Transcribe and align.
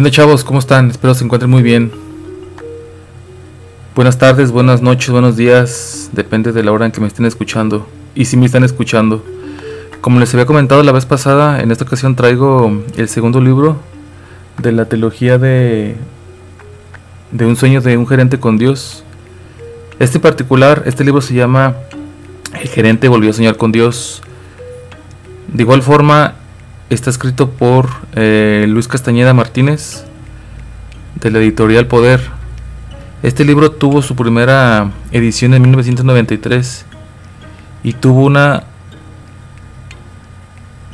¿Qué 0.00 0.02
onda 0.02 0.16
chavos? 0.16 0.44
¿Cómo 0.44 0.60
están? 0.60 0.88
Espero 0.88 1.12
se 1.12 1.24
encuentren 1.24 1.50
muy 1.50 1.62
bien. 1.62 1.92
Buenas 3.94 4.16
tardes, 4.16 4.50
buenas 4.50 4.80
noches, 4.80 5.10
buenos 5.10 5.36
días. 5.36 6.08
Depende 6.14 6.52
de 6.52 6.64
la 6.64 6.72
hora 6.72 6.86
en 6.86 6.92
que 6.92 7.02
me 7.02 7.06
estén 7.06 7.26
escuchando. 7.26 7.86
Y 8.14 8.24
si 8.24 8.38
me 8.38 8.46
están 8.46 8.64
escuchando. 8.64 9.22
Como 10.00 10.18
les 10.18 10.32
había 10.32 10.46
comentado 10.46 10.82
la 10.82 10.92
vez 10.92 11.04
pasada, 11.04 11.60
en 11.60 11.70
esta 11.70 11.84
ocasión 11.84 12.16
traigo 12.16 12.82
el 12.96 13.10
segundo 13.10 13.42
libro 13.42 13.76
de 14.56 14.72
la 14.72 14.86
teología 14.86 15.36
de, 15.36 15.96
de 17.30 17.44
un 17.44 17.56
sueño 17.56 17.82
de 17.82 17.98
un 17.98 18.06
gerente 18.06 18.40
con 18.40 18.56
Dios. 18.56 19.04
Este 19.98 20.18
particular, 20.18 20.84
este 20.86 21.04
libro 21.04 21.20
se 21.20 21.34
llama 21.34 21.74
El 22.58 22.70
gerente 22.70 23.06
volvió 23.06 23.28
a 23.28 23.34
soñar 23.34 23.58
con 23.58 23.70
Dios. 23.70 24.22
De 25.52 25.62
igual 25.62 25.82
forma, 25.82 26.36
está 26.90 27.08
escrito 27.10 27.50
por 27.50 27.88
eh, 28.16 28.66
Luis 28.68 28.88
Castañeda 28.88 29.32
Martínez 29.32 30.04
de 31.20 31.30
la 31.30 31.38
editorial 31.38 31.86
Poder. 31.86 32.20
Este 33.22 33.44
libro 33.44 33.70
tuvo 33.70 34.02
su 34.02 34.16
primera 34.16 34.90
edición 35.12 35.54
en 35.54 35.62
1993 35.62 36.84
y 37.84 37.92
tuvo 37.92 38.24
una 38.24 38.64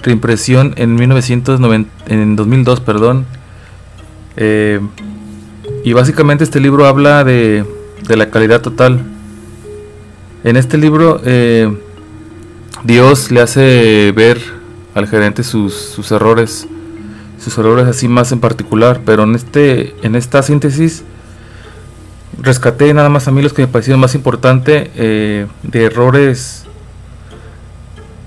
reimpresión 0.03 0.75
en 0.77 0.95
1990, 0.95 1.91
en 2.09 2.37
2002, 2.37 2.81
perdón. 2.81 3.25
Eh, 4.37 4.81
y 5.83 5.93
básicamente 5.95 6.45
este 6.45 6.61
libro 6.61 6.87
habla 6.87 7.25
de, 7.25 7.65
de, 8.07 8.17
la 8.17 8.31
calidad 8.31 8.61
total. 8.61 9.03
En 10.45 10.57
este 10.57 10.77
libro 10.77 11.23
eh, 11.25 11.75
Dios 12.85 13.31
le 13.31 13.41
hace 13.41 14.13
ver 14.15 14.56
al 14.97 15.07
gerente 15.07 15.45
sus, 15.45 15.75
sus, 15.75 16.11
errores, 16.11 16.67
sus 17.39 17.57
errores 17.59 17.87
así 17.87 18.09
más 18.09 18.33
en 18.33 18.41
particular, 18.41 19.03
pero 19.05 19.25
en 19.25 19.35
este, 19.35 19.95
en 20.03 20.17
esta 20.17 20.43
síntesis 20.43 21.05
rescaté 22.41 22.95
nada 22.95 23.11
más 23.11 23.29
a 23.29 23.31
mí 23.31 23.43
los 23.43 23.53
que 23.53 23.63
me 23.63 23.69
parecieron 23.69 24.01
más 24.01 24.15
importante 24.15 24.91
eh, 24.97 25.47
de 25.63 25.85
errores 25.85 26.65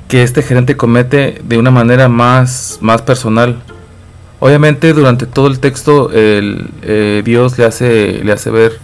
que 0.08 0.22
este 0.22 0.44
gerente 0.44 0.78
comete 0.78 1.42
de 1.44 1.58
una 1.58 1.72
manera 1.72 2.08
más, 2.08 2.78
más 2.82 3.02
personal. 3.02 3.64
Obviamente 4.40 4.94
durante 4.94 5.26
todo 5.26 5.48
el 5.48 5.60
texto 5.60 6.12
el, 6.12 6.70
eh, 6.84 7.24
Dios 7.26 7.58
le 7.58 7.66
hace, 7.66 8.24
le 8.24 8.32
hace 8.32 8.52
ver 8.52 8.78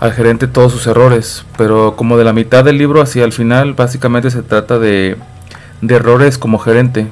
al 0.00 0.14
gerente 0.14 0.46
todos 0.46 0.72
sus 0.72 0.86
errores, 0.86 1.44
pero 1.58 1.96
como 1.96 2.16
de 2.16 2.24
la 2.24 2.32
mitad 2.32 2.64
del 2.64 2.78
libro 2.78 3.02
hacia 3.02 3.24
el 3.24 3.32
final 3.34 3.74
básicamente 3.74 4.30
se 4.30 4.42
trata 4.42 4.78
de, 4.78 5.18
de 5.80 5.94
errores 5.94 6.38
como 6.38 6.58
gerente. 6.58 7.08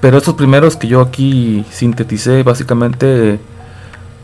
Pero 0.00 0.18
estos 0.18 0.34
primeros 0.34 0.76
que 0.76 0.88
yo 0.88 1.00
aquí 1.00 1.64
sinteticé 1.70 2.42
básicamente 2.42 3.40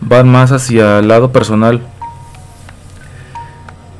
van 0.00 0.28
más 0.28 0.52
hacia 0.52 0.98
el 0.98 1.08
lado 1.08 1.32
personal. 1.32 1.80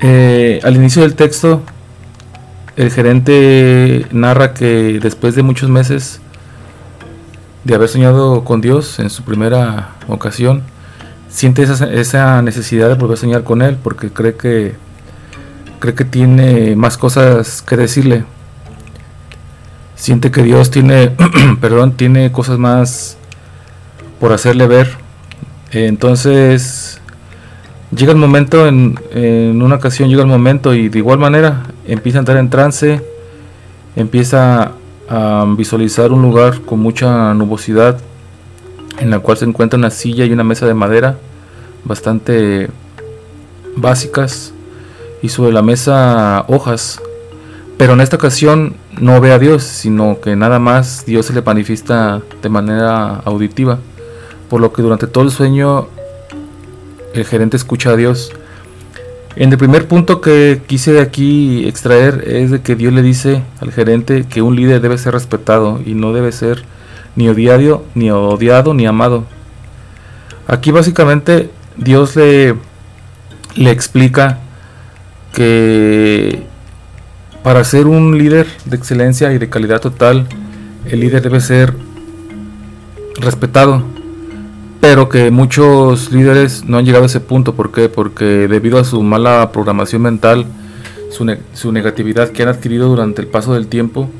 Eh, 0.01 0.61
al 0.65 0.77
inicio 0.77 1.03
del 1.03 1.15
texto, 1.15 1.63
el 2.77 2.91
gerente 2.91 4.07
narra 4.11 4.55
que 4.55 4.99
después 5.01 5.35
de 5.35 5.43
muchos 5.43 5.71
meses 5.71 6.21
de 7.65 7.75
haber 7.75 7.89
soñado 7.89 8.45
con 8.45 8.61
Dios 8.61 8.99
en 8.99 9.11
su 9.11 9.23
primera 9.23 9.91
ocasión, 10.09 10.63
siente 11.29 11.63
esa, 11.63 11.91
esa, 11.93 12.43
necesidad 12.43 12.89
de 12.89 12.95
volver 12.95 13.17
a 13.17 13.21
soñar 13.21 13.45
con 13.45 13.63
él 13.63 13.79
porque 13.83 14.11
cree 14.11 14.35
que 14.35 14.75
cree 15.79 15.95
que 15.95 16.05
tiene 16.05 16.77
más 16.77 16.97
cosas 16.99 17.63
que 17.63 17.77
decirle. 17.77 18.25
Siente 20.03 20.33
que 20.33 20.43
Dios 20.43 20.73
tiene, 20.73 21.13
perdón, 21.61 21.93
tiene 21.93 22.33
cosas 22.33 22.59
más 22.59 23.17
por 24.19 24.33
hacerle 24.33 24.67
ver. 24.67 24.89
Entonces 25.71 27.01
llega 27.95 28.11
el 28.11 28.19
momento, 28.19 28.67
en, 28.67 28.99
en 29.13 29.63
una 29.63 29.77
ocasión 29.77 30.09
llega 30.09 30.23
el 30.23 30.27
momento 30.27 30.75
y 30.75 30.89
de 30.89 30.99
igual 30.99 31.21
manera 31.21 31.63
empieza 31.87 32.19
a 32.19 32.23
entrar 32.23 32.39
en 32.39 32.51
trance, 32.51 33.01
empieza 33.95 34.73
a 35.09 35.47
visualizar 35.57 36.11
un 36.11 36.23
lugar 36.23 36.63
con 36.63 36.81
mucha 36.81 37.33
nubosidad 37.35 38.01
en 38.99 39.09
la 39.09 39.21
cual 39.21 39.37
se 39.37 39.45
encuentra 39.45 39.79
una 39.79 39.91
silla 39.91 40.25
y 40.25 40.33
una 40.33 40.43
mesa 40.43 40.67
de 40.67 40.75
madera 40.75 41.17
bastante 41.85 42.69
básicas 43.77 44.53
y 45.23 45.29
sobre 45.29 45.53
la 45.53 45.63
mesa 45.63 46.45
hojas. 46.49 47.01
Pero 47.83 47.95
en 47.95 48.01
esta 48.01 48.15
ocasión 48.15 48.77
no 49.01 49.21
ve 49.21 49.33
a 49.33 49.41
Dios, 49.41 49.65
sino 49.65 50.21
que 50.21 50.37
nada 50.37 50.61
más 50.61 51.05
Dios 51.05 51.27
se 51.27 51.33
le 51.33 51.43
manifiesta 51.43 52.23
de 52.41 52.49
manera 52.49 53.17
auditiva. 53.25 53.81
Por 54.49 54.61
lo 54.61 54.73
que 54.73 54.83
durante 54.83 55.09
todo 55.09 55.25
el 55.25 55.33
sueño 55.33 55.89
el 57.13 57.25
gerente 57.25 57.57
escucha 57.57 57.91
a 57.91 57.97
Dios. 57.97 58.31
En 59.35 59.51
el 59.51 59.59
primer 59.59 59.89
punto 59.89 60.21
que 60.21 60.63
quise 60.65 61.01
aquí 61.01 61.67
extraer 61.67 62.23
es 62.25 62.53
de 62.53 62.63
que 62.63 62.77
Dios 62.77 62.93
le 62.93 63.03
dice 63.03 63.43
al 63.59 63.73
gerente 63.73 64.27
que 64.31 64.43
un 64.43 64.55
líder 64.55 64.81
debe 64.81 64.97
ser 64.97 65.15
respetado 65.15 65.81
y 65.85 65.95
no 65.95 66.13
debe 66.13 66.31
ser 66.31 66.63
ni 67.17 67.29
odiado, 67.29 67.85
ni 67.97 68.13
odiado, 68.13 68.75
ni 68.75 68.87
amado. 68.87 69.25
Aquí 70.47 70.71
básicamente 70.71 71.51
Dios 71.77 72.15
le, 72.15 72.55
le 73.57 73.71
explica 73.73 74.39
que 75.35 76.52
para 77.43 77.65
ser 77.65 77.87
un 77.87 78.17
líder 78.17 78.47
de 78.65 78.77
excelencia 78.77 79.33
y 79.33 79.39
de 79.39 79.49
calidad 79.49 79.81
total, 79.81 80.27
el 80.87 81.01
líder 81.01 81.23
debe 81.23 81.41
ser 81.41 81.75
respetado. 83.17 83.83
Pero 84.81 85.09
que 85.09 85.31
muchos 85.31 86.11
líderes 86.11 86.65
no 86.65 86.79
han 86.79 86.85
llegado 86.85 87.05
a 87.05 87.07
ese 87.07 87.21
punto. 87.21 87.55
¿Por 87.55 87.71
qué? 87.71 87.89
Porque 87.89 88.49
debido 88.49 88.79
a 88.79 88.85
su 88.85 89.03
mala 89.03 89.53
programación 89.53 90.03
mental, 90.03 90.47
su, 91.11 91.25
ne 91.25 91.39
su 91.53 91.73
negatividad 91.73 92.31
que 92.31 92.43
han 92.43 92.49
adquirido 92.49 92.89
durante 92.89 93.23
el 93.23 93.29
paso 93.29 93.55
del 93.55 93.69
tiempo, 93.69 94.11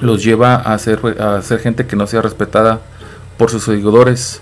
los 0.00 0.24
lleva 0.24 0.56
a 0.56 0.76
ser, 0.78 1.00
a 1.20 1.40
ser 1.42 1.60
gente 1.60 1.86
que 1.86 1.96
no 1.96 2.06
sea 2.06 2.22
respetada 2.22 2.80
por 3.36 3.50
sus 3.50 3.64
seguidores. 3.64 4.40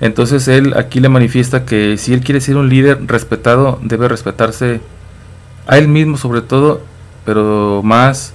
Entonces 0.00 0.48
él 0.48 0.74
aquí 0.76 1.00
le 1.00 1.08
manifiesta 1.08 1.64
que 1.64 1.96
si 1.96 2.12
él 2.14 2.20
quiere 2.20 2.40
ser 2.40 2.56
un 2.56 2.68
líder 2.68 2.98
respetado, 3.06 3.78
debe 3.82 4.08
respetarse 4.08 4.80
a 5.70 5.78
él 5.78 5.86
mismo 5.86 6.16
sobre 6.16 6.42
todo, 6.42 6.82
pero 7.24 7.80
más 7.84 8.32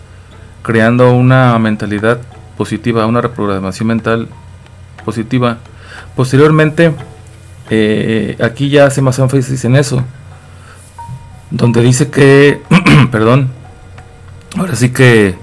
creando 0.63 1.13
una 1.13 1.59
mentalidad 1.59 2.21
positiva, 2.57 3.05
una 3.05 3.19
reprogramación 3.19 3.89
mental 3.89 4.29
positiva. 5.03 5.57
Posteriormente, 6.15 6.93
eh, 7.69 8.37
aquí 8.41 8.69
ya 8.69 8.85
hace 8.85 9.01
más 9.01 9.19
énfasis 9.19 9.65
en 9.65 9.75
eso, 9.75 10.01
donde 11.51 11.81
dice 11.81 12.09
que, 12.09 12.61
perdón, 13.11 13.49
ahora 14.57 14.77
sí 14.77 14.93
que 14.93 15.35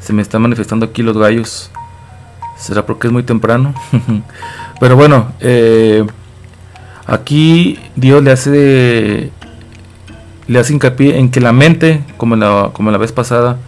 se 0.00 0.12
me 0.12 0.22
están 0.22 0.42
manifestando 0.42 0.86
aquí 0.86 1.04
los 1.04 1.16
gallos. 1.16 1.70
¿Será 2.58 2.84
porque 2.84 3.06
es 3.06 3.12
muy 3.12 3.22
temprano? 3.22 3.72
Pero 4.80 4.96
bueno, 4.96 5.32
eh, 5.38 6.04
aquí 7.06 7.78
Dios 7.94 8.24
le 8.24 8.32
hace 8.32 9.30
le 10.48 10.58
hace 10.58 10.72
hincapié 10.72 11.18
en 11.18 11.30
que 11.30 11.40
la 11.40 11.52
mente, 11.52 12.02
como 12.16 12.36
la, 12.36 12.70
como 12.72 12.90
la 12.90 12.98
vez 12.98 13.12
pasada, 13.12 13.58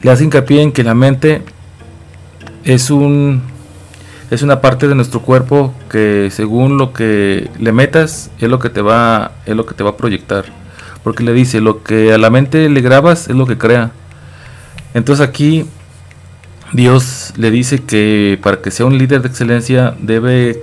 le 0.00 0.10
hace 0.10 0.24
hincapié 0.24 0.62
en 0.62 0.72
que 0.72 0.82
la 0.82 0.94
mente 0.94 1.42
es 2.64 2.90
un 2.90 3.42
es 4.30 4.40
una 4.42 4.62
parte 4.62 4.88
de 4.88 4.94
nuestro 4.94 5.20
cuerpo 5.20 5.74
que 5.90 6.30
según 6.30 6.78
lo 6.78 6.94
que 6.94 7.50
le 7.58 7.72
metas 7.72 8.30
es 8.40 8.48
lo 8.48 8.58
que 8.58 8.70
te 8.70 8.80
va 8.80 9.32
es 9.44 9.54
lo 9.54 9.66
que 9.66 9.74
te 9.74 9.84
va 9.84 9.90
a 9.90 9.96
proyectar. 9.96 10.46
Porque 11.04 11.22
le 11.22 11.32
dice 11.32 11.60
lo 11.60 11.82
que 11.82 12.12
a 12.12 12.18
la 12.18 12.30
mente 12.30 12.68
le 12.70 12.80
grabas 12.80 13.28
es 13.28 13.36
lo 13.36 13.46
que 13.46 13.58
crea. 13.58 13.90
Entonces 14.94 15.26
aquí 15.26 15.66
Dios 16.72 17.34
le 17.36 17.50
dice 17.50 17.80
que 17.80 18.38
para 18.42 18.62
que 18.62 18.70
sea 18.70 18.86
un 18.86 18.96
líder 18.96 19.20
de 19.20 19.28
excelencia 19.28 19.94
debe 20.00 20.58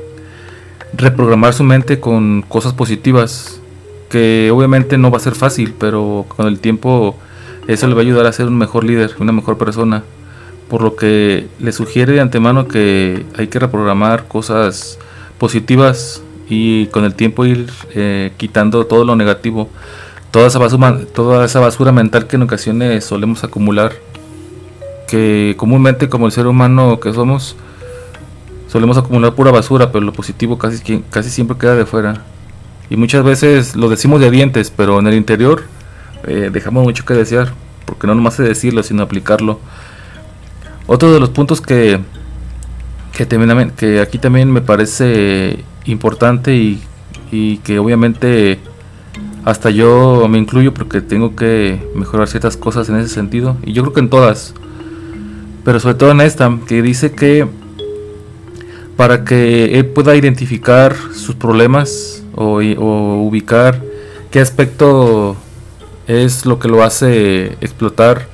reprogramar 0.93 1.53
su 1.53 1.63
mente 1.63 1.99
con 1.99 2.41
cosas 2.41 2.73
positivas, 2.73 3.58
que 4.09 4.51
obviamente 4.53 4.97
no 4.97 5.11
va 5.11 5.17
a 5.17 5.21
ser 5.21 5.35
fácil, 5.35 5.73
pero 5.79 6.25
con 6.27 6.47
el 6.47 6.59
tiempo 6.59 7.15
eso 7.67 7.87
le 7.87 7.93
va 7.93 8.01
a 8.01 8.03
ayudar 8.03 8.25
a 8.25 8.33
ser 8.33 8.47
un 8.47 8.57
mejor 8.57 8.83
líder, 8.83 9.11
una 9.19 9.31
mejor 9.31 9.57
persona. 9.57 10.03
Por 10.69 10.81
lo 10.81 10.95
que 10.95 11.47
le 11.59 11.71
sugiere 11.71 12.13
de 12.13 12.19
antemano 12.19 12.67
que 12.67 13.25
hay 13.37 13.47
que 13.47 13.59
reprogramar 13.59 14.27
cosas 14.27 14.99
positivas 15.37 16.21
y 16.49 16.87
con 16.87 17.05
el 17.05 17.15
tiempo 17.15 17.45
ir 17.45 17.71
eh, 17.95 18.31
quitando 18.37 18.85
todo 18.85 19.05
lo 19.05 19.15
negativo, 19.15 19.69
toda 20.31 20.47
esa, 20.47 20.59
basura, 20.59 20.99
toda 21.13 21.45
esa 21.45 21.59
basura 21.59 21.91
mental 21.91 22.27
que 22.27 22.35
en 22.35 22.43
ocasiones 22.43 23.05
solemos 23.05 23.43
acumular 23.43 23.93
que 25.07 25.55
comúnmente 25.57 26.07
como 26.07 26.27
el 26.27 26.31
ser 26.31 26.45
humano 26.45 26.99
que 26.99 27.13
somos 27.13 27.55
solemos 28.67 28.97
acumular 28.97 29.33
pura 29.33 29.51
basura, 29.51 29.91
pero 29.91 30.05
lo 30.05 30.13
positivo 30.13 30.57
casi, 30.57 31.03
casi 31.09 31.29
siempre 31.29 31.57
queda 31.57 31.75
de 31.75 31.85
fuera. 31.85 32.23
Y 32.89 32.97
muchas 32.97 33.23
veces 33.23 33.75
lo 33.75 33.89
decimos 33.89 34.19
de 34.21 34.31
dientes, 34.31 34.71
pero 34.75 34.99
en 34.99 35.07
el 35.07 35.13
interior 35.13 35.63
eh, 36.27 36.49
dejamos 36.51 36.83
mucho 36.83 37.05
que 37.05 37.13
desear, 37.13 37.53
porque 37.85 38.07
no 38.07 38.15
nomás 38.15 38.39
es 38.39 38.47
decirlo, 38.47 38.83
sino 38.83 39.03
aplicarlo. 39.03 39.59
Otro 40.87 41.13
de 41.13 41.19
los 41.19 41.29
puntos 41.29 41.61
que, 41.61 41.99
que, 43.13 43.71
que 43.77 43.99
aquí 43.99 44.17
también 44.17 44.51
me 44.51 44.61
parece 44.61 45.63
importante 45.85 46.55
y, 46.55 46.81
y 47.31 47.57
que 47.57 47.79
obviamente 47.79 48.59
hasta 49.45 49.69
yo 49.69 50.27
me 50.29 50.37
incluyo 50.37 50.73
porque 50.73 51.01
tengo 51.01 51.35
que 51.35 51.81
mejorar 51.95 52.27
ciertas 52.27 52.57
cosas 52.57 52.89
en 52.89 52.97
ese 52.97 53.09
sentido 53.09 53.57
y 53.63 53.73
yo 53.73 53.83
creo 53.83 53.93
que 53.93 53.99
en 54.01 54.09
todas 54.09 54.53
pero 55.63 55.79
sobre 55.79 55.95
todo 55.95 56.11
en 56.11 56.21
esta 56.21 56.57
que 56.67 56.81
dice 56.81 57.11
que 57.11 57.47
para 58.95 59.23
que 59.23 59.79
él 59.79 59.85
pueda 59.87 60.15
identificar 60.15 60.95
sus 61.13 61.35
problemas 61.35 62.18
o, 62.35 62.57
ubicar 62.57 63.81
qué 64.31 64.39
aspecto 64.39 65.35
es 66.07 66.45
lo 66.45 66.59
que 66.59 66.67
lo 66.67 66.83
hace 66.83 67.57
explotar 67.61 68.27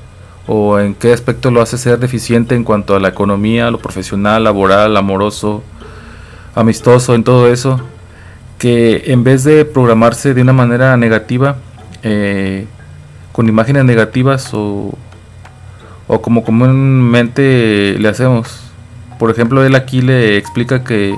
o 0.48 0.80
en 0.80 0.94
qué 0.94 1.14
aspecto 1.14 1.52
lo 1.52 1.62
hace 1.62 1.78
ser 1.78 2.00
deficiente 2.00 2.56
en 2.56 2.64
cuanto 2.64 2.96
a 2.96 3.00
la 3.00 3.10
economía, 3.10 3.72
lo 3.72 3.80
profesional, 3.80 4.44
laboral, 4.44 4.96
amoroso, 4.96 5.64
amistoso, 6.54 7.16
en 7.16 7.24
todo 7.24 7.52
eso, 7.52 7.80
que 8.60 9.04
en 9.08 9.24
vez 9.24 9.44
de 9.44 9.66
programarse 9.66 10.34
de 10.34 10.42
una 10.42 10.54
manera 10.54 10.96
negativa, 10.98 11.58
eh, 12.04 12.68
con 13.32 13.50
imágenes 13.50 13.84
negativas 13.86 14.54
o, 14.54 14.94
o 16.08 16.22
como 16.22 16.44
comúnmente 16.44 17.96
le 18.00 18.08
hacemos. 18.08 18.62
Por 19.18 19.32
ejemplo, 19.32 19.64
él 19.64 19.76
aquí 19.76 20.02
le 20.02 20.38
explica 20.38 20.84
que 20.84 21.16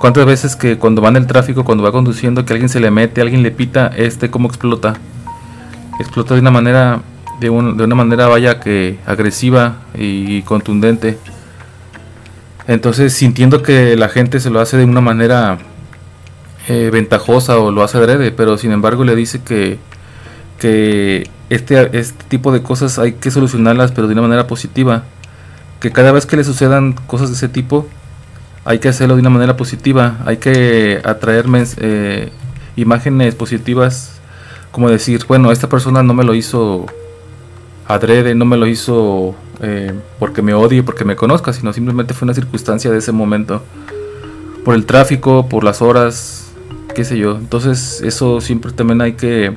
cuántas 0.00 0.26
veces 0.26 0.56
que 0.56 0.78
cuando 0.78 1.02
va 1.02 1.10
en 1.10 1.16
el 1.16 1.26
tráfico, 1.26 1.62
cuando 1.62 1.84
va 1.84 1.92
conduciendo, 1.92 2.44
que 2.44 2.54
alguien 2.54 2.68
se 2.68 2.80
le 2.80 2.90
mete, 2.90 3.20
alguien 3.20 3.44
le 3.44 3.52
pita, 3.52 3.92
este 3.94 4.30
cómo 4.30 4.48
explota. 4.48 4.94
Explota 6.00 6.34
de 6.34 6.40
una 6.40 6.50
manera 6.50 7.02
de, 7.38 7.48
de 7.48 7.84
una 7.84 7.94
manera 7.94 8.26
vaya 8.26 8.58
que 8.58 8.98
agresiva 9.06 9.76
y 9.94 10.42
contundente. 10.42 11.18
Entonces, 12.66 13.12
sintiendo 13.12 13.62
que 13.62 13.94
la 13.96 14.08
gente 14.08 14.40
se 14.40 14.50
lo 14.50 14.60
hace 14.60 14.78
de 14.78 14.84
una 14.84 15.02
manera 15.02 15.58
eh, 16.68 16.90
ventajosa 16.90 17.58
o 17.58 17.70
lo 17.70 17.82
hace 17.82 17.98
adrede, 17.98 18.30
pero 18.32 18.56
sin 18.56 18.72
embargo 18.72 19.04
le 19.04 19.14
dice 19.14 19.42
que, 19.42 19.78
que 20.58 21.28
este, 21.50 21.98
este 21.98 22.24
tipo 22.28 22.52
de 22.52 22.62
cosas 22.62 22.98
hay 22.98 23.12
que 23.12 23.30
solucionarlas, 23.30 23.92
pero 23.92 24.06
de 24.06 24.14
una 24.14 24.22
manera 24.22 24.46
positiva. 24.46 25.04
Que 25.78 25.90
cada 25.90 26.12
vez 26.12 26.26
que 26.26 26.36
le 26.36 26.44
sucedan 26.44 26.94
cosas 27.06 27.28
de 27.28 27.34
ese 27.34 27.48
tipo, 27.48 27.86
hay 28.64 28.78
que 28.78 28.88
hacerlo 28.88 29.14
de 29.14 29.20
una 29.20 29.30
manera 29.30 29.56
positiva, 29.56 30.18
hay 30.26 30.36
que 30.36 31.00
atraer 31.04 31.46
eh, 31.78 32.30
imágenes 32.76 33.34
positivas, 33.34 34.20
como 34.70 34.90
decir, 34.90 35.24
bueno, 35.26 35.50
esta 35.50 35.68
persona 35.68 36.02
no 36.02 36.14
me 36.14 36.24
lo 36.24 36.34
hizo 36.34 36.86
adrede, 37.86 38.34
no 38.34 38.44
me 38.44 38.56
lo 38.56 38.66
hizo 38.66 39.34
eh, 39.62 39.92
porque 40.18 40.42
me 40.42 40.54
odie, 40.54 40.82
porque 40.82 41.04
me 41.04 41.16
conozca, 41.16 41.52
sino 41.52 41.72
simplemente 41.72 42.14
fue 42.14 42.26
una 42.26 42.34
circunstancia 42.34 42.90
de 42.90 42.98
ese 42.98 43.12
momento. 43.12 43.62
Por 44.64 44.74
el 44.74 44.84
tráfico, 44.84 45.48
por 45.48 45.64
las 45.64 45.82
horas, 45.82 46.52
qué 46.94 47.04
sé 47.04 47.18
yo. 47.18 47.36
Entonces 47.36 48.02
eso 48.02 48.40
siempre 48.40 48.72
también 48.72 49.00
hay 49.00 49.14
que, 49.14 49.56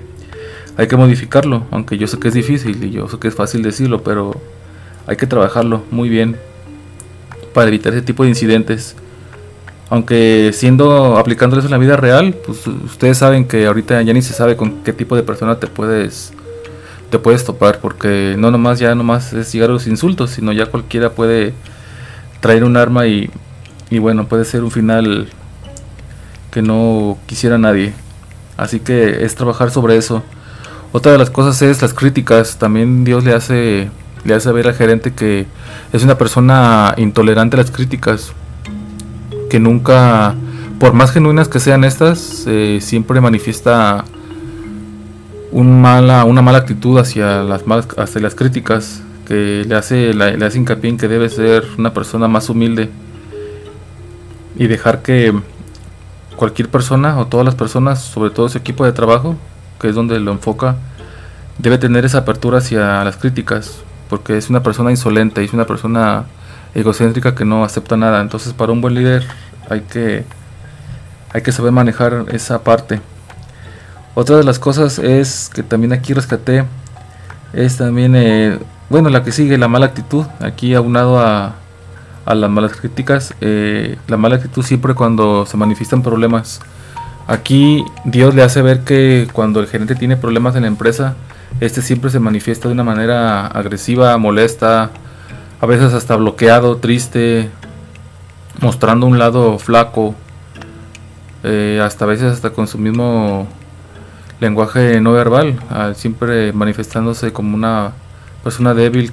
hay 0.77 0.87
que 0.87 0.97
modificarlo, 0.97 1.65
aunque 1.71 1.97
yo 1.97 2.07
sé 2.07 2.17
que 2.19 2.29
es 2.29 2.33
difícil 2.33 2.83
y 2.83 2.91
yo 2.91 3.07
sé 3.07 3.19
que 3.19 3.27
es 3.27 3.35
fácil 3.35 3.61
decirlo, 3.61 4.01
pero 4.01 4.41
hay 5.05 5.17
que 5.17 5.27
trabajarlo 5.27 5.83
muy 5.91 6.09
bien 6.09 6.37
para 7.53 7.67
evitar 7.67 7.93
ese 7.93 8.01
tipo 8.01 8.23
de 8.23 8.29
incidentes. 8.29 8.95
Aunque 9.89 10.51
siendo 10.53 11.17
aplicándolo 11.17 11.61
en 11.61 11.69
la 11.69 11.77
vida 11.77 11.95
real, 11.95 12.35
pues 12.45 12.65
ustedes 12.67 13.17
saben 13.17 13.45
que 13.45 13.67
ahorita 13.67 14.01
ya 14.01 14.13
ni 14.13 14.21
se 14.21 14.33
sabe 14.33 14.55
con 14.55 14.83
qué 14.83 14.91
tipo 14.93 15.15
de 15.15 15.23
persona 15.23 15.59
te 15.59 15.67
puedes 15.67 16.33
te 17.11 17.19
puedes 17.19 17.45
topar 17.45 17.77
porque 17.79 18.33
no 18.39 18.49
nomás 18.49 18.79
ya 18.79 18.95
nomás 18.95 19.33
es 19.33 19.53
llegar 19.53 19.69
a 19.69 19.73
los 19.73 19.85
insultos, 19.85 20.31
sino 20.31 20.51
ya 20.51 20.65
cualquiera 20.65 21.11
puede 21.11 21.53
traer 22.39 22.63
un 22.63 22.75
arma 22.75 23.05
y, 23.05 23.29
y 23.91 23.99
bueno, 23.99 24.27
puede 24.27 24.45
ser 24.45 24.63
un 24.63 24.71
final 24.71 25.27
que 26.49 26.63
no 26.63 27.19
quisiera 27.27 27.59
nadie. 27.59 27.93
Así 28.57 28.79
que 28.79 29.23
es 29.23 29.35
trabajar 29.35 29.69
sobre 29.69 29.95
eso. 29.95 30.23
Otra 30.91 31.11
de 31.11 31.19
las 31.19 31.29
cosas 31.29 31.61
es 31.61 31.81
las 31.83 31.93
críticas. 31.93 32.57
También 32.57 33.03
Dios 33.03 33.23
le 33.23 33.33
hace 33.33 33.91
le 34.25 34.33
hace 34.33 34.51
ver 34.51 34.67
al 34.67 34.73
gerente 34.73 35.13
que 35.13 35.45
es 35.91 36.03
una 36.03 36.17
persona 36.17 36.93
intolerante 36.97 37.55
a 37.57 37.59
las 37.59 37.71
críticas, 37.71 38.33
que 39.49 39.59
nunca, 39.59 40.35
por 40.79 40.93
más 40.93 41.11
genuinas 41.11 41.47
que 41.47 41.59
sean 41.59 41.83
estas, 41.83 42.45
eh, 42.47 42.79
siempre 42.81 43.21
manifiesta 43.21 44.05
un 45.51 45.81
mala, 45.81 46.25
una 46.25 46.41
mala 46.41 46.59
actitud 46.59 46.97
hacia 46.97 47.43
las, 47.43 47.63
hacia 47.97 48.21
las 48.21 48.35
críticas, 48.35 49.01
que 49.27 49.63
le 49.67 49.75
hace, 49.75 50.13
le 50.13 50.45
hace 50.45 50.57
hincapié 50.57 50.89
en 50.89 50.97
que 50.97 51.07
debe 51.07 51.29
ser 51.29 51.65
una 51.77 51.93
persona 51.93 52.27
más 52.27 52.49
humilde 52.49 52.89
y 54.55 54.67
dejar 54.67 55.01
que 55.01 55.33
cualquier 56.35 56.69
persona 56.69 57.17
o 57.19 57.27
todas 57.27 57.45
las 57.45 57.55
personas, 57.55 58.01
sobre 58.01 58.31
todo 58.31 58.49
su 58.49 58.57
equipo 58.57 58.85
de 58.85 58.91
trabajo, 58.91 59.35
que 59.79 59.89
es 59.89 59.95
donde 59.95 60.19
lo 60.19 60.31
enfoca, 60.31 60.75
debe 61.57 61.77
tener 61.77 62.05
esa 62.05 62.19
apertura 62.19 62.57
hacia 62.57 63.03
las 63.03 63.17
críticas, 63.17 63.83
porque 64.09 64.37
es 64.37 64.49
una 64.49 64.63
persona 64.63 64.91
insolente 64.91 65.41
y 65.41 65.45
es 65.45 65.53
una 65.53 65.65
persona 65.65 66.25
egocéntrica 66.75 67.35
que 67.35 67.45
no 67.45 67.63
acepta 67.63 67.97
nada. 67.97 68.21
Entonces, 68.21 68.53
para 68.53 68.71
un 68.71 68.81
buen 68.81 68.95
líder 68.95 69.25
hay 69.69 69.81
que 69.81 70.25
hay 71.33 71.41
que 71.41 71.51
saber 71.51 71.71
manejar 71.71 72.25
esa 72.31 72.63
parte. 72.63 73.01
Otra 74.15 74.37
de 74.37 74.43
las 74.43 74.59
cosas 74.59 74.99
es 74.99 75.49
que 75.53 75.63
también 75.63 75.91
aquí 75.93 76.13
rescaté 76.13 76.65
es 77.53 77.77
también, 77.77 78.15
eh, 78.15 78.59
bueno, 78.89 79.09
la 79.09 79.23
que 79.23 79.31
sigue, 79.31 79.57
la 79.57 79.67
mala 79.67 79.87
actitud. 79.87 80.25
Aquí 80.39 80.73
aunado 80.73 81.19
a, 81.19 81.53
a 82.25 82.35
las 82.35 82.49
malas 82.49 82.73
críticas, 82.75 83.33
eh, 83.41 83.97
la 84.07 84.17
mala 84.17 84.35
actitud 84.35 84.63
siempre 84.63 84.95
cuando 84.95 85.45
se 85.45 85.57
manifiestan 85.57 86.01
problemas. 86.01 86.61
Aquí 87.27 87.85
Dios 88.05 88.35
le 88.35 88.43
hace 88.43 88.61
ver 88.61 88.81
que 88.83 89.27
cuando 89.31 89.59
el 89.59 89.67
gerente 89.67 89.95
tiene 89.95 90.17
problemas 90.17 90.55
en 90.55 90.63
la 90.63 90.67
empresa, 90.67 91.15
este 91.59 91.81
siempre 91.81 92.09
se 92.09 92.19
manifiesta 92.19 92.67
de 92.67 92.73
una 92.73 92.83
manera 92.83 93.47
agresiva, 93.47 94.17
molesta, 94.17 94.91
a 95.61 95.65
veces 95.65 95.93
hasta 95.93 96.15
bloqueado, 96.15 96.77
triste, 96.77 97.49
mostrando 98.59 99.05
un 99.05 99.19
lado 99.19 99.59
flaco, 99.59 100.15
eh, 101.43 101.81
hasta 101.83 102.05
a 102.05 102.07
veces 102.07 102.33
hasta 102.33 102.51
con 102.51 102.67
su 102.67 102.77
mismo 102.77 103.47
lenguaje 104.39 104.99
no 104.99 105.13
verbal, 105.13 105.59
siempre 105.95 106.51
manifestándose 106.53 107.31
como 107.31 107.55
una 107.55 107.93
persona 108.43 108.73
débil 108.73 109.11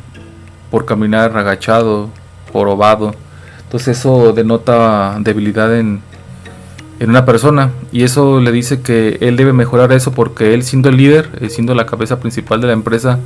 por 0.70 0.86
caminar 0.86 1.36
agachado, 1.36 2.08
jorobado. 2.52 3.14
Entonces 3.62 3.98
eso 3.98 4.32
denota 4.32 5.16
debilidad 5.20 5.76
en, 5.76 6.02
en 7.00 7.08
una 7.08 7.24
persona 7.24 7.70
y 7.90 8.04
eso 8.04 8.40
le 8.40 8.52
dice 8.52 8.82
que 8.82 9.16
él 9.22 9.36
debe 9.36 9.54
mejorar 9.54 9.90
eso 9.92 10.12
porque 10.12 10.52
él 10.54 10.62
siendo 10.62 10.90
el 10.90 10.98
líder, 10.98 11.30
eh, 11.40 11.48
siendo 11.48 11.74
la 11.74 11.86
cabeza 11.86 12.20
principal 12.20 12.60
de 12.60 12.66
la 12.66 12.74
empresa, 12.74 13.18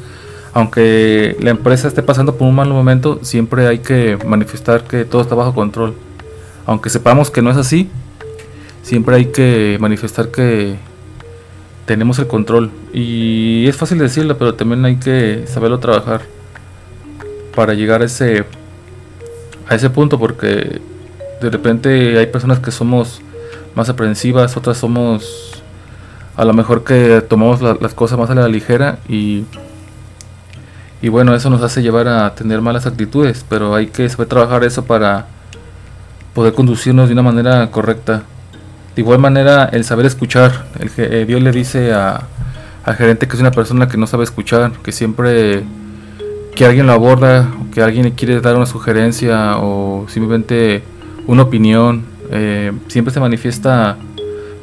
aunque 0.52 1.36
la 1.40 1.50
empresa 1.50 1.88
esté 1.88 2.02
pasando 2.04 2.36
por 2.36 2.46
un 2.46 2.54
mal 2.54 2.68
momento, 2.68 3.18
siempre 3.22 3.66
hay 3.66 3.80
que 3.80 4.16
manifestar 4.24 4.84
que 4.84 5.04
todo 5.04 5.20
está 5.20 5.34
bajo 5.34 5.52
control. 5.52 5.94
Aunque 6.64 6.88
sepamos 6.88 7.32
que 7.32 7.42
no 7.42 7.50
es 7.50 7.56
así, 7.56 7.90
siempre 8.82 9.16
hay 9.16 9.26
que 9.26 9.76
manifestar 9.80 10.28
que 10.28 10.76
tenemos 11.84 12.20
el 12.20 12.28
control. 12.28 12.70
Y 12.92 13.66
es 13.66 13.76
fácil 13.76 13.98
decirlo, 13.98 14.38
pero 14.38 14.54
también 14.54 14.84
hay 14.84 14.96
que 14.96 15.44
saberlo 15.48 15.80
trabajar 15.80 16.22
para 17.56 17.74
llegar 17.74 18.02
a 18.02 18.04
ese, 18.04 18.44
a 19.68 19.74
ese 19.74 19.90
punto, 19.90 20.20
porque 20.20 20.80
de 21.42 21.50
repente 21.50 22.16
hay 22.16 22.26
personas 22.26 22.60
que 22.60 22.70
somos 22.70 23.20
más 23.74 23.88
aprensivas, 23.88 24.56
otras 24.56 24.78
somos 24.78 25.62
a 26.36 26.44
lo 26.44 26.52
mejor 26.52 26.84
que 26.84 27.20
tomamos 27.20 27.60
las 27.62 27.94
cosas 27.94 28.18
más 28.18 28.30
a 28.30 28.34
la 28.34 28.48
ligera 28.48 28.98
y, 29.08 29.44
y 31.00 31.08
bueno, 31.08 31.34
eso 31.34 31.50
nos 31.50 31.62
hace 31.62 31.82
llevar 31.82 32.08
a 32.08 32.34
tener 32.34 32.60
malas 32.60 32.86
actitudes, 32.86 33.44
pero 33.48 33.74
hay 33.74 33.86
que 33.86 34.08
saber 34.08 34.28
trabajar 34.28 34.64
eso 34.64 34.84
para 34.84 35.26
poder 36.34 36.54
conducirnos 36.54 37.08
de 37.08 37.12
una 37.12 37.22
manera 37.22 37.70
correcta. 37.70 38.24
De 38.96 39.02
igual 39.02 39.18
manera, 39.18 39.64
el 39.72 39.84
saber 39.84 40.06
escuchar. 40.06 40.66
El, 40.78 40.90
eh, 40.96 41.24
Dios 41.26 41.42
le 41.42 41.50
dice 41.52 41.92
a, 41.92 42.22
al 42.84 42.96
gerente 42.96 43.26
que 43.26 43.34
es 43.34 43.40
una 43.40 43.50
persona 43.50 43.88
que 43.88 43.96
no 43.96 44.06
sabe 44.06 44.24
escuchar, 44.24 44.72
que 44.82 44.92
siempre 44.92 45.64
que 46.54 46.64
alguien 46.64 46.86
lo 46.86 46.92
aborda, 46.92 47.48
que 47.72 47.82
alguien 47.82 48.04
le 48.04 48.12
quiere 48.12 48.40
dar 48.40 48.56
una 48.56 48.66
sugerencia 48.66 49.58
o 49.58 50.06
simplemente 50.08 50.82
una 51.26 51.42
opinión, 51.42 52.04
eh, 52.30 52.72
siempre 52.88 53.12
se 53.12 53.20
manifiesta 53.20 53.96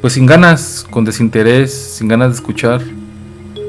pues 0.01 0.13
sin 0.13 0.25
ganas, 0.25 0.85
con 0.89 1.05
desinterés, 1.05 1.73
sin 1.73 2.07
ganas 2.07 2.29
de 2.29 2.35
escuchar, 2.35 2.81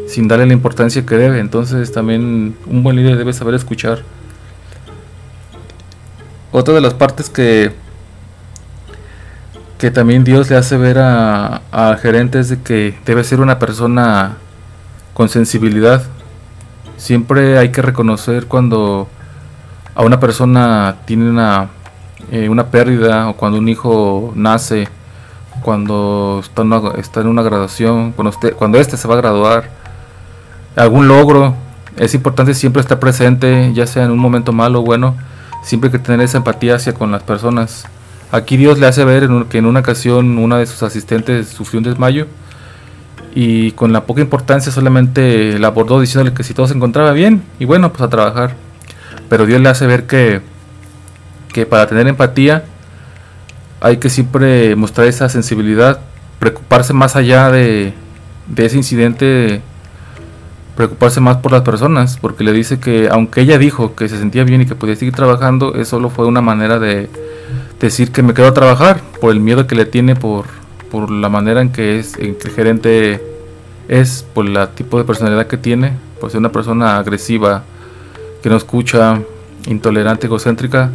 sin 0.08 0.28
darle 0.28 0.46
la 0.46 0.54
importancia 0.54 1.04
que 1.04 1.16
debe. 1.16 1.40
Entonces 1.40 1.92
también 1.92 2.56
un 2.66 2.82
buen 2.82 2.96
líder 2.96 3.18
debe 3.18 3.32
saber 3.32 3.54
escuchar. 3.54 4.02
Otra 6.50 6.74
de 6.74 6.80
las 6.80 6.94
partes 6.94 7.28
que 7.28 7.72
que 9.78 9.90
también 9.90 10.22
Dios 10.22 10.48
le 10.48 10.56
hace 10.56 10.76
ver 10.76 10.98
a, 11.00 11.62
a 11.72 11.96
gerentes 11.96 12.48
de 12.48 12.62
que 12.62 12.96
debe 13.04 13.24
ser 13.24 13.40
una 13.40 13.58
persona 13.58 14.36
con 15.12 15.28
sensibilidad. 15.28 16.04
Siempre 16.96 17.58
hay 17.58 17.70
que 17.72 17.82
reconocer 17.82 18.46
cuando 18.46 19.08
a 19.96 20.04
una 20.04 20.20
persona 20.20 20.98
tiene 21.04 21.28
una 21.28 21.68
eh, 22.32 22.48
una 22.48 22.68
pérdida 22.68 23.28
o 23.28 23.36
cuando 23.36 23.58
un 23.58 23.68
hijo 23.68 24.32
nace, 24.34 24.88
cuando 25.62 26.40
está, 26.42 26.64
está 26.98 27.20
en 27.20 27.26
una 27.26 27.42
graduación, 27.42 28.12
cuando, 28.12 28.30
usted, 28.30 28.54
cuando 28.54 28.78
este 28.78 28.96
se 28.96 29.06
va 29.06 29.14
a 29.14 29.18
graduar, 29.18 29.68
algún 30.74 31.08
logro, 31.08 31.54
es 31.98 32.14
importante 32.14 32.54
siempre 32.54 32.80
estar 32.80 32.98
presente, 32.98 33.72
ya 33.74 33.86
sea 33.86 34.04
en 34.04 34.10
un 34.10 34.18
momento 34.18 34.54
malo 34.54 34.80
o 34.80 34.82
bueno, 34.82 35.14
siempre 35.62 35.90
que 35.90 35.98
tener 35.98 36.22
esa 36.22 36.38
empatía 36.38 36.76
hacia 36.76 36.94
con 36.94 37.12
las 37.12 37.22
personas. 37.22 37.84
Aquí 38.30 38.56
Dios 38.56 38.78
le 38.78 38.86
hace 38.86 39.04
ver 39.04 39.28
que 39.50 39.58
en 39.58 39.66
una 39.66 39.80
ocasión 39.80 40.38
una 40.38 40.56
de 40.56 40.64
sus 40.64 40.82
asistentes 40.82 41.48
sufrió 41.48 41.80
un 41.80 41.84
desmayo 41.84 42.28
y 43.34 43.72
con 43.72 43.92
la 43.92 44.04
poca 44.04 44.22
importancia 44.22 44.72
solamente 44.72 45.58
la 45.58 45.68
abordó 45.68 46.00
diciéndole 46.00 46.34
que 46.34 46.44
si 46.44 46.54
todo 46.54 46.66
se 46.66 46.74
encontraba 46.74 47.12
bien 47.12 47.42
y 47.58 47.66
bueno, 47.66 47.92
pues 47.92 48.00
a 48.00 48.08
trabajar. 48.08 48.54
Pero 49.28 49.44
Dios 49.44 49.60
le 49.60 49.68
hace 49.68 49.86
ver 49.86 50.06
que, 50.06 50.40
que 51.52 51.66
para 51.66 51.86
tener 51.86 52.06
empatía 52.08 52.64
hay 53.80 53.98
que 53.98 54.10
siempre 54.10 54.76
mostrar 54.76 55.06
esa 55.06 55.28
sensibilidad, 55.28 56.00
preocuparse 56.38 56.92
más 56.92 57.16
allá 57.16 57.50
de, 57.50 57.94
de 58.46 58.66
ese 58.66 58.76
incidente 58.76 59.62
preocuparse 60.76 61.20
más 61.20 61.36
por 61.38 61.52
las 61.52 61.62
personas, 61.62 62.16
porque 62.20 62.44
le 62.44 62.52
dice 62.52 62.80
que 62.80 63.08
aunque 63.10 63.42
ella 63.42 63.58
dijo 63.58 63.94
que 63.94 64.08
se 64.08 64.18
sentía 64.18 64.44
bien 64.44 64.62
y 64.62 64.66
que 64.66 64.74
podía 64.74 64.96
seguir 64.96 65.14
trabajando, 65.14 65.74
eso 65.74 65.90
solo 65.96 66.10
fue 66.10 66.26
una 66.26 66.40
manera 66.40 66.78
de 66.78 67.10
decir 67.80 68.10
que 68.10 68.22
me 68.22 68.32
quedo 68.32 68.48
a 68.48 68.54
trabajar 68.54 69.00
por 69.20 69.32
el 69.32 69.40
miedo 69.40 69.66
que 69.66 69.74
le 69.74 69.84
tiene 69.84 70.16
por, 70.16 70.46
por 70.90 71.10
la 71.10 71.28
manera 71.28 71.60
en 71.60 71.72
que 71.72 71.98
es 71.98 72.16
en 72.16 72.36
que 72.36 72.48
el 72.48 72.54
gerente 72.54 73.22
es, 73.88 74.24
por 74.34 74.46
el 74.46 74.68
tipo 74.68 74.98
de 74.98 75.04
personalidad 75.04 75.46
que 75.46 75.58
tiene, 75.58 75.92
por 76.20 76.30
ser 76.30 76.38
una 76.38 76.52
persona 76.52 76.96
agresiva, 76.96 77.64
que 78.42 78.48
no 78.48 78.56
escucha, 78.56 79.20
intolerante, 79.66 80.26
egocéntrica, 80.26 80.90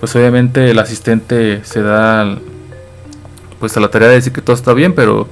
pues 0.00 0.14
obviamente 0.16 0.70
el 0.70 0.78
asistente 0.78 1.64
se 1.64 1.82
da 1.82 2.38
pues 3.58 3.76
a 3.76 3.80
la 3.80 3.88
tarea 3.88 4.08
de 4.08 4.14
decir 4.14 4.32
que 4.32 4.42
todo 4.42 4.54
está 4.54 4.72
bien, 4.72 4.94
pero 4.94 5.28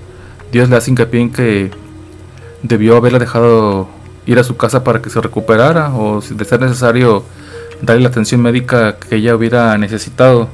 Dios 0.53 0.69
le 0.69 0.77
hace 0.77 0.91
hincapié 0.91 1.21
en 1.21 1.31
que 1.31 1.71
debió 2.63 2.97
haberla 2.97 3.19
dejado 3.19 3.89
ir 4.27 4.39
a 4.39 4.45
su 4.45 4.57
casa 4.57 4.83
para 4.83 5.01
que 5.01 5.11
se 5.11 5.21
recuperara 5.21 5.95
o 5.95 6.21
de 6.21 6.45
ser 6.45 6.61
necesario 6.61 7.25
darle 7.83 8.03
la 8.03 8.09
atención 8.09 8.43
médica 8.43 8.97
que 8.97 9.17
ella 9.17 9.37
hubiera 9.37 9.77
necesitado. 9.79 10.49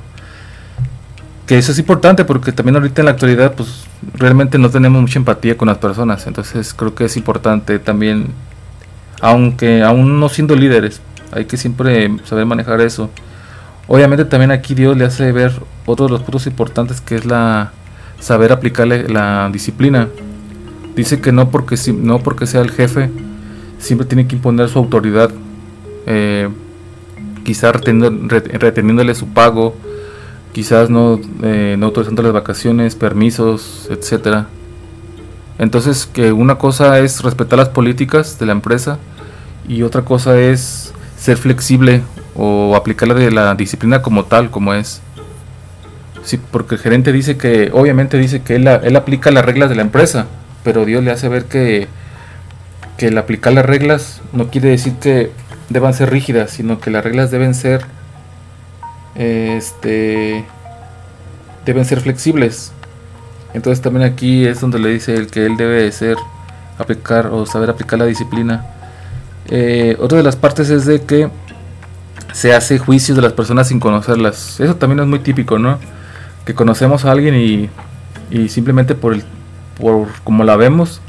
Que 1.47 1.59
eso 1.59 1.73
es 1.73 1.79
importante 1.79 2.25
porque 2.25 2.53
también 2.53 2.77
ahorita 2.77 3.01
en 3.01 3.07
la 3.07 3.13
actualidad 3.13 3.55
pues 3.55 3.85
realmente 4.15 4.59
no 4.59 4.71
tenemos 4.71 5.01
mucha 5.01 5.19
empatía 5.19 5.57
con 5.57 5.69
las 5.69 5.79
personas, 5.79 6.27
entonces 6.27 6.75
creo 6.75 6.95
que 6.95 7.07
es 7.07 7.17
importante 7.17 7.79
también, 7.79 8.29
aunque 9.21 9.83
aún 9.83 10.21
no 10.21 10.29
siendo 10.29 10.55
líderes, 10.55 11.01
hay 11.33 11.47
que 11.47 11.57
siempre 11.57 12.11
saber 12.25 12.47
manejar 12.47 12.81
eso. 12.81 13.11
Obviamente 13.93 14.25
también 14.25 14.53
aquí 14.53 14.75
Dios 14.75 14.97
le 14.97 15.05
hace 15.05 15.33
ver 15.33 15.53
otro 15.85 16.07
de 16.07 16.13
los 16.13 16.23
puntos 16.23 16.47
importantes 16.47 17.03
que 17.03 17.15
es 17.15 17.27
la 17.27 17.73
saber 18.19 18.51
aplicarle 18.51 19.07
la 19.07 19.51
disciplina. 19.53 20.09
Dice 20.97 21.21
que 21.21 21.31
no 21.31 21.51
porque, 21.51 21.77
no 21.93 22.21
porque 22.21 22.47
sea 22.47 22.63
el 22.63 22.71
jefe, 22.71 23.11
siempre 23.79 24.07
tiene 24.07 24.27
que 24.27 24.37
imponer 24.37 24.71
su 24.71 24.79
autoridad, 24.79 25.31
eh, 26.07 26.49
quizás 27.45 27.75
reteniéndole 27.75 29.15
su 29.15 29.29
pago, 29.29 29.75
quizás 30.55 30.89
no, 30.89 31.21
eh, 31.43 31.77
no 31.79 31.85
autorizando 31.85 32.23
las 32.23 32.33
vacaciones, 32.33 32.95
permisos, 32.97 33.89
etcétera. 33.91 34.47
Entonces 35.59 36.07
que 36.07 36.33
una 36.33 36.57
cosa 36.57 36.99
es 36.99 37.23
respetar 37.23 37.59
las 37.59 37.69
políticas 37.69 38.39
de 38.39 38.47
la 38.47 38.53
empresa 38.53 38.99
y 39.69 39.83
otra 39.83 40.01
cosa 40.01 40.41
es 40.41 40.95
ser 41.19 41.37
flexible 41.37 42.01
o 42.37 42.75
aplicar 42.77 43.13
de 43.15 43.31
la 43.31 43.55
disciplina 43.55 44.03
como 44.03 44.25
tal, 44.25 44.51
como 44.51 44.75
es. 44.75 45.01
Sí, 46.25 46.39
porque 46.51 46.77
el 46.77 46.81
gerente 46.81 47.13
dice 47.13 47.37
que, 47.37 47.71
obviamente 47.73 48.17
dice 48.19 48.43
que 48.43 48.57
él, 48.57 48.69
él 48.69 48.97
aplica 48.97 49.31
las 49.31 49.45
reglas 49.45 49.69
de 49.69 49.77
la 49.77 49.83
empresa, 49.83 50.27
pero 50.63 50.85
Dios 50.85 51.03
le 51.03 51.11
hace 51.11 51.29
ver 51.29 51.47
que, 51.47 51.89
que 52.97 53.09
el 53.09 53.19
aplicar 53.19 53.53
las 53.53 53.67
reglas 53.67 54.21
no 54.33 54.49
quiere 54.49 54.69
decir 54.69 54.95
que 54.95 55.31
deban 55.69 55.95
ser 55.95 56.11
rígidas, 56.11 56.51
sino 56.51 56.81
que 56.81 56.91
las 56.91 57.03
reglas 57.03 57.31
deben 57.31 57.55
ser 57.55 57.85
este 59.15 60.45
deben 61.65 61.85
ser 61.85 62.01
flexibles. 62.01 62.73
Entonces 63.55 63.83
también 63.83 64.07
aquí 64.07 64.47
es 64.47 64.61
donde 64.61 64.79
le 64.79 64.89
dice 64.89 65.15
el 65.15 65.27
que 65.29 65.47
él 65.47 65.57
debe 65.57 65.91
ser 65.93 66.17
aplicar 66.79 67.27
o 67.27 67.47
saber 67.47 67.71
aplicar 67.71 67.99
la 67.99 68.07
disciplina. 68.07 68.67
Eh, 69.49 69.97
otra 70.01 70.19
de 70.19 70.25
las 70.25 70.37
partes 70.37 70.71
es 70.71 70.87
de 70.87 71.03
que 71.03 71.29
se 72.33 72.55
hace 72.55 72.79
juicio 72.79 73.15
de 73.15 73.23
las 73.23 73.33
personas 73.33 73.69
sin 73.69 73.81
conocerlas. 73.81 74.59
Eso 74.61 74.77
también 74.77 75.01
es 75.01 75.07
muy 75.07 75.21
típico, 75.21 75.59
¿no? 75.59 75.79
Que 76.45 76.55
conocemos 76.55 77.05
a 77.05 77.13
alguien 77.13 77.35
y, 77.35 77.71
y 78.31 78.49
simplemente 78.49 78.95
por 78.95 79.15
el 79.15 79.25
por 79.79 80.09
como 80.25 80.45
la 80.45 80.57
vemos, 80.57 81.01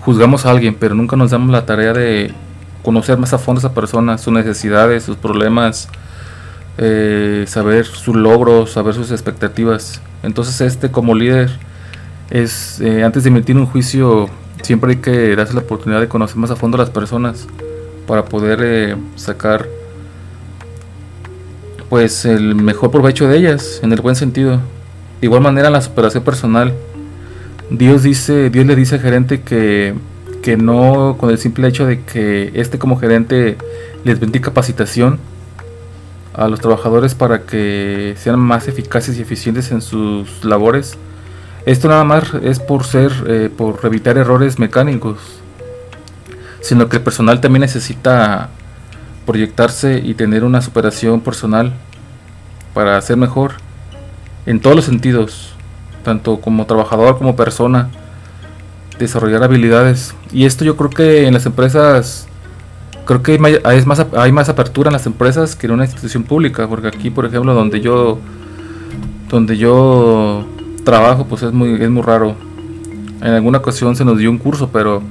juzgamos 0.00 0.46
a 0.46 0.50
alguien, 0.50 0.76
pero 0.78 0.94
nunca 0.94 1.16
nos 1.16 1.30
damos 1.30 1.50
la 1.50 1.66
tarea 1.66 1.92
de 1.92 2.32
conocer 2.82 3.18
más 3.18 3.32
a 3.32 3.38
fondo 3.38 3.58
a 3.58 3.62
esa 3.66 3.74
persona, 3.74 4.18
sus 4.18 4.32
necesidades, 4.32 5.02
sus 5.02 5.16
problemas, 5.16 5.88
eh, 6.78 7.44
saber 7.46 7.84
sus 7.86 8.16
logros, 8.16 8.72
saber 8.72 8.94
sus 8.94 9.10
expectativas. 9.10 10.00
Entonces 10.22 10.60
este 10.60 10.90
como 10.90 11.14
líder 11.14 11.50
es, 12.30 12.80
eh, 12.80 13.04
antes 13.04 13.24
de 13.24 13.30
emitir 13.30 13.56
un 13.56 13.66
juicio, 13.66 14.28
siempre 14.62 14.92
hay 14.92 14.96
que 14.98 15.34
darse 15.36 15.54
la 15.54 15.60
oportunidad 15.60 16.00
de 16.00 16.08
conocer 16.08 16.36
más 16.36 16.50
a 16.50 16.56
fondo 16.56 16.76
a 16.76 16.80
las 16.80 16.90
personas 16.90 17.46
para 18.06 18.24
poder 18.24 18.60
eh, 18.62 18.96
sacar 19.16 19.66
pues 21.90 22.24
el 22.24 22.54
mejor 22.54 22.92
provecho 22.92 23.26
de 23.28 23.36
ellas, 23.36 23.80
en 23.82 23.92
el 23.92 24.00
buen 24.00 24.14
sentido. 24.14 24.60
De 25.20 25.26
igual 25.26 25.42
manera 25.42 25.66
en 25.66 25.72
la 25.74 25.82
superación 25.82 26.22
personal, 26.22 26.72
Dios 27.68 28.04
dice, 28.04 28.48
Dios 28.48 28.64
le 28.64 28.76
dice 28.76 28.94
al 28.94 29.00
gerente 29.02 29.42
que, 29.42 29.94
que 30.40 30.56
no 30.56 31.16
con 31.18 31.30
el 31.30 31.38
simple 31.38 31.66
hecho 31.66 31.86
de 31.86 32.00
que 32.02 32.52
este 32.54 32.78
como 32.78 32.96
gerente 32.96 33.58
les 34.04 34.20
vende 34.20 34.40
capacitación 34.40 35.18
a 36.32 36.46
los 36.46 36.60
trabajadores 36.60 37.16
para 37.16 37.42
que 37.42 38.14
sean 38.16 38.38
más 38.38 38.68
eficaces 38.68 39.18
y 39.18 39.22
eficientes 39.22 39.72
en 39.72 39.80
sus 39.80 40.44
labores. 40.44 40.96
Esto 41.66 41.88
nada 41.88 42.04
más 42.04 42.32
es 42.42 42.60
por 42.60 42.84
ser, 42.84 43.12
eh, 43.26 43.50
por 43.54 43.80
evitar 43.82 44.16
errores 44.16 44.60
mecánicos, 44.60 45.18
sino 46.60 46.88
que 46.88 46.98
el 46.98 47.02
personal 47.02 47.40
también 47.40 47.62
necesita 47.62 48.50
proyectarse 49.26 50.00
y 50.04 50.14
tener 50.14 50.44
una 50.44 50.62
superación 50.62 51.20
personal 51.20 51.72
para 52.74 53.00
ser 53.00 53.16
mejor 53.16 53.52
en 54.46 54.60
todos 54.60 54.76
los 54.76 54.84
sentidos, 54.84 55.52
tanto 56.04 56.40
como 56.40 56.66
trabajador 56.66 57.18
como 57.18 57.36
persona, 57.36 57.90
desarrollar 58.98 59.42
habilidades. 59.42 60.14
Y 60.32 60.44
esto 60.44 60.64
yo 60.64 60.76
creo 60.76 60.90
que 60.90 61.26
en 61.26 61.34
las 61.34 61.46
empresas, 61.46 62.26
creo 63.04 63.22
que 63.22 63.32
hay 63.64 63.84
más, 63.84 64.06
hay 64.16 64.32
más 64.32 64.48
apertura 64.48 64.88
en 64.88 64.94
las 64.94 65.06
empresas 65.06 65.56
que 65.56 65.66
en 65.66 65.72
una 65.72 65.84
institución 65.84 66.22
pública, 66.22 66.68
porque 66.68 66.88
aquí, 66.88 67.10
por 67.10 67.26
ejemplo, 67.26 67.54
donde 67.54 67.80
yo, 67.80 68.18
donde 69.28 69.56
yo 69.56 70.46
trabajo, 70.84 71.26
pues 71.26 71.42
es 71.42 71.52
muy, 71.52 71.80
es 71.82 71.90
muy 71.90 72.02
raro. 72.02 72.34
En 73.20 73.34
alguna 73.34 73.58
ocasión 73.58 73.96
se 73.96 74.04
nos 74.04 74.18
dio 74.18 74.30
un 74.30 74.38
curso, 74.38 74.70
pero 74.72 75.02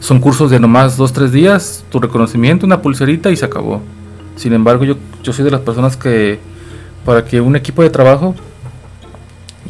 son 0.00 0.20
cursos 0.20 0.50
de 0.50 0.60
nomás 0.60 0.96
dos, 0.96 1.12
tres 1.12 1.32
días, 1.32 1.84
tu 1.90 1.98
reconocimiento, 2.00 2.66
una 2.66 2.82
pulserita 2.82 3.30
y 3.30 3.36
se 3.36 3.44
acabó. 3.44 3.82
Sin 4.36 4.52
embargo, 4.52 4.84
yo, 4.84 4.96
yo 5.22 5.32
soy 5.32 5.44
de 5.44 5.50
las 5.50 5.60
personas 5.60 5.96
que 5.96 6.38
para 7.04 7.24
que 7.24 7.40
un 7.40 7.56
equipo 7.56 7.82
de 7.82 7.90
trabajo 7.90 8.34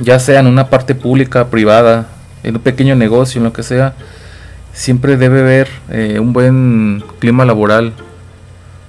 ya 0.00 0.18
sea 0.18 0.40
en 0.40 0.46
una 0.46 0.68
parte 0.68 0.94
pública, 0.94 1.48
privada, 1.48 2.08
en 2.42 2.56
un 2.56 2.62
pequeño 2.62 2.94
negocio, 2.94 3.38
en 3.38 3.44
lo 3.44 3.52
que 3.52 3.62
sea, 3.62 3.94
siempre 4.72 5.16
debe 5.16 5.40
haber 5.40 5.68
eh, 5.90 6.18
un 6.20 6.32
buen 6.32 7.02
clima 7.18 7.44
laboral, 7.44 7.92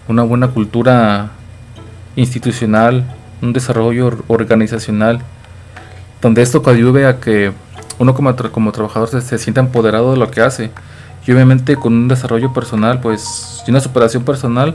una 0.07 0.23
buena 0.23 0.49
cultura 0.49 1.31
institucional, 2.15 3.05
un 3.41 3.53
desarrollo 3.53 4.23
organizacional, 4.27 5.21
donde 6.21 6.41
esto 6.41 6.61
ayude 6.67 7.07
a 7.07 7.19
que 7.19 7.51
uno 7.97 8.13
como, 8.13 8.35
como 8.35 8.71
trabajador 8.71 9.09
se, 9.21 9.37
sienta 9.37 9.61
empoderado 9.61 10.11
de 10.11 10.17
lo 10.17 10.29
que 10.29 10.41
hace. 10.41 10.71
Y 11.25 11.31
obviamente 11.31 11.75
con 11.75 11.93
un 11.93 12.07
desarrollo 12.07 12.53
personal, 12.53 13.01
pues, 13.01 13.63
y 13.67 13.71
una 13.71 13.79
superación 13.79 14.23
personal, 14.23 14.73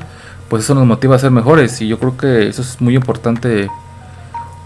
pues 0.48 0.64
eso 0.64 0.74
nos 0.74 0.86
motiva 0.86 1.16
a 1.16 1.18
ser 1.18 1.30
mejores. 1.30 1.80
Y 1.80 1.88
yo 1.88 1.98
creo 1.98 2.16
que 2.16 2.48
eso 2.48 2.62
es 2.62 2.80
muy 2.80 2.94
importante 2.94 3.68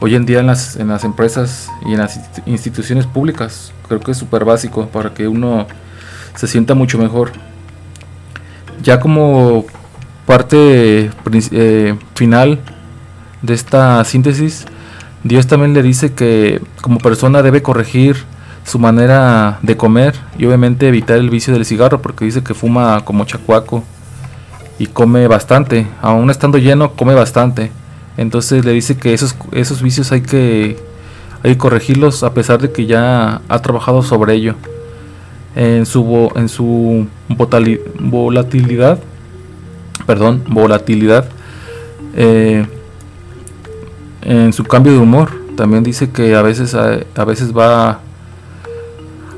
hoy 0.01 0.15
en 0.15 0.27
día 0.27 0.41
en 0.41 0.47
las, 0.47 0.77
en 0.77 0.89
las 0.89 1.05
empresas 1.05 1.71
y 1.87 1.93
en 1.93 1.99
las 1.99 2.21
instituciones 2.47 3.07
públicas. 3.07 3.73
Creo 3.87 4.01
que 4.01 4.13
es 4.13 4.19
súper 4.19 4.45
básico 4.45 4.87
para 4.89 5.15
que 5.15 5.29
uno 5.29 5.67
se 6.35 6.47
sienta 6.47 6.75
mucho 6.75 6.99
mejor. 6.99 7.33
Ya 8.83 9.01
como 9.01 9.65
parte 10.27 11.11
eh, 11.53 11.99
final 12.15 12.61
de 13.43 13.55
esta 13.55 14.05
síntesis, 14.05 14.67
Dios 15.25 15.47
también 15.47 15.75
le 15.75 15.83
dice 15.83 16.13
que 16.13 16.61
como 16.81 16.99
persona 16.99 17.43
debe 17.43 17.63
corregir 17.63 18.17
su 18.69 18.79
manera 18.79 19.59
de 19.63 19.77
comer 19.77 20.15
y 20.39 20.47
obviamente 20.47 20.87
evitar 20.87 21.17
el 21.17 21.31
vicio 21.31 21.53
del 21.53 21.65
cigarro 21.65 22.01
porque 22.01 22.25
dice 22.25 22.43
que 22.45 22.55
fuma 22.55 23.05
como 23.05 23.25
chacuaco 23.25 23.83
y 24.79 24.87
come 24.87 25.27
bastante, 25.27 25.87
aún 26.01 26.31
estando 26.31 26.59
lleno 26.59 26.93
come 26.93 27.15
bastante. 27.15 27.73
Entonces 28.17 28.65
le 28.65 28.73
dice 28.73 28.97
que 28.97 29.15
esos, 29.15 29.37
esos 29.53 29.83
vicios 29.83 30.13
hay 30.13 30.23
que, 30.23 30.77
hay 31.43 31.53
que 31.53 31.59
corregirlos 31.59 32.23
a 32.23 32.35
pesar 32.35 32.61
de 32.61 32.73
que 32.73 32.87
ya 32.87 33.41
ha 33.49 33.59
trabajado 33.61 34.03
sobre 34.03 34.35
ello. 34.35 34.55
En 35.57 35.87
su, 35.87 36.31
en 36.37 36.49
su 36.49 37.09
volatilidad, 37.29 38.99
perdón, 40.07 40.45
volatilidad, 40.49 41.29
eh, 42.15 42.65
en 44.23 44.53
su 44.53 44.65
cambio 44.65 44.93
de 44.93 44.99
humor. 44.99 45.31
También 45.57 45.83
dice 45.83 46.11
que 46.11 46.37
a 46.37 46.43
veces, 46.43 46.75
a, 46.75 47.25
veces 47.25 47.57
va 47.57 48.01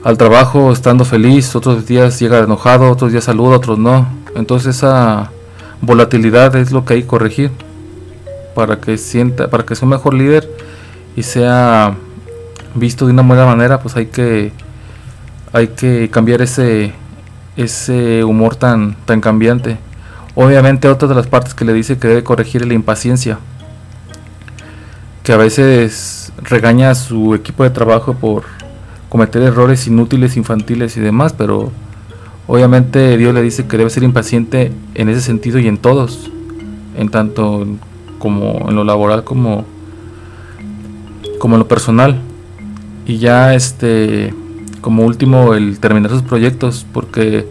al 0.02 0.16
trabajo 0.16 0.73
estando 0.73 1.04
feliz, 1.04 1.54
otros 1.54 1.87
días 1.87 2.19
llega 2.19 2.38
enojado, 2.38 2.90
otros 2.90 3.12
días 3.12 3.25
saluda, 3.25 3.57
otros 3.57 3.78
no. 3.78 4.09
Entonces 4.35 4.76
esa 4.76 5.30
volatilidad 5.80 6.54
es 6.57 6.73
lo 6.73 6.85
que 6.85 6.95
hay 6.95 7.02
que 7.02 7.09
corregir 7.09 7.50
para 8.54 8.80
que 8.80 8.97
sienta, 8.97 9.49
para 9.49 9.64
que 9.64 9.75
sea 9.75 9.87
un 9.87 9.90
mejor 9.90 10.14
líder 10.14 10.50
y 11.16 11.23
sea 11.23 11.97
visto 12.75 13.07
de 13.07 13.12
una 13.12 13.23
buena 13.23 13.45
manera, 13.47 13.80
pues 13.80 13.97
hay 13.97 14.07
que 14.07 14.52
hay 15.52 15.69
que 15.69 16.09
cambiar 16.11 16.42
ese 16.42 16.92
ese 17.57 18.25
humor 18.25 18.57
tan 18.57 18.97
tan 19.04 19.21
cambiante. 19.21 19.78
Obviamente 20.35 20.88
otra 20.88 21.09
de 21.09 21.14
las 21.14 21.26
partes 21.26 21.54
que 21.54 21.64
le 21.64 21.73
dice 21.73 21.99
que 21.99 22.09
debe 22.09 22.25
corregir 22.25 22.62
es 22.62 22.69
la 22.69 22.75
impaciencia. 22.75 23.38
Que 25.23 25.33
a 25.33 25.37
veces 25.37 26.33
regaña 26.42 26.90
a 26.90 26.95
su 26.95 27.35
equipo 27.35 27.64
de 27.64 27.71
trabajo 27.71 28.14
por 28.14 28.45
cometer 29.10 29.42
errores 29.42 29.86
inútiles, 29.86 30.38
infantiles 30.38 30.96
y 30.96 31.00
demás, 31.00 31.34
pero 31.36 31.70
obviamente 32.46 33.18
Dios 33.18 33.34
le 33.34 33.42
dice 33.42 33.66
que 33.66 33.76
debe 33.76 33.90
ser 33.90 34.04
impaciente 34.04 34.72
en 34.94 35.08
ese 35.10 35.20
sentido 35.20 35.58
y 35.58 35.68
en 35.68 35.76
todos, 35.76 36.30
en 36.96 37.10
tanto 37.10 37.66
como 38.18 38.68
en 38.68 38.76
lo 38.76 38.84
laboral 38.84 39.24
como 39.24 39.66
como 41.38 41.56
en 41.56 41.58
lo 41.58 41.68
personal. 41.68 42.20
Y 43.04 43.18
ya 43.18 43.54
este 43.54 44.32
como 44.80 45.04
último 45.04 45.54
el 45.54 45.80
terminar 45.80 46.10
sus 46.10 46.22
proyectos 46.22 46.86
porque 46.92 47.46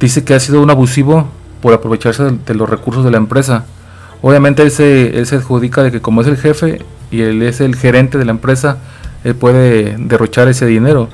dice 0.00 0.24
que 0.24 0.34
ha 0.34 0.40
sido 0.40 0.62
un 0.62 0.70
abusivo 0.70 1.28
por 1.60 1.74
aprovecharse 1.74 2.24
de, 2.24 2.54
los 2.54 2.70
recursos 2.70 3.04
de 3.04 3.10
la 3.10 3.18
empresa. 3.18 3.66
Obviamente 4.22 4.62
él 4.62 4.70
se, 4.70 5.18
él 5.18 5.26
se 5.26 5.36
adjudica 5.36 5.82
de 5.82 5.92
que 5.92 6.00
como 6.00 6.22
es 6.22 6.26
el 6.26 6.38
jefe 6.38 6.80
y 7.10 7.20
él 7.20 7.42
es 7.42 7.60
el 7.60 7.76
gerente 7.76 8.16
de 8.16 8.24
la 8.24 8.30
empresa, 8.30 8.78
él 9.26 9.34
puede 9.34 9.96
derrochar 9.98 10.46
ese 10.48 10.66
dinero. 10.66 11.08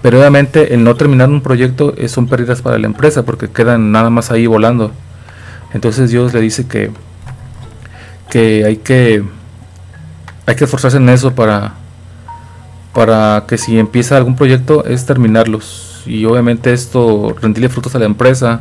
Pero 0.00 0.18
obviamente 0.18 0.74
el 0.74 0.82
no 0.82 0.94
terminar 0.96 1.28
un 1.28 1.42
proyecto 1.42 1.94
son 2.08 2.26
pérdidas 2.26 2.62
para 2.62 2.78
la 2.78 2.86
empresa 2.86 3.22
porque 3.22 3.48
quedan 3.48 3.92
nada 3.92 4.10
más 4.10 4.30
ahí 4.30 4.46
volando. 4.46 4.92
Entonces 5.74 6.10
Dios 6.10 6.32
le 6.32 6.40
dice 6.40 6.66
que, 6.66 6.90
que 8.30 8.64
hay 8.64 8.76
que 8.78 9.22
hay 10.46 10.56
que 10.56 10.64
esforzarse 10.64 10.96
en 10.96 11.08
eso 11.08 11.34
para 11.34 11.74
para 12.94 13.44
que 13.46 13.58
si 13.58 13.78
empieza 13.78 14.16
algún 14.16 14.36
proyecto 14.36 14.84
es 14.84 15.04
terminarlos 15.04 16.02
y 16.06 16.24
obviamente 16.26 16.72
esto 16.72 17.34
rendirle 17.40 17.68
frutos 17.68 17.94
a 17.94 17.98
la 17.98 18.04
empresa 18.06 18.60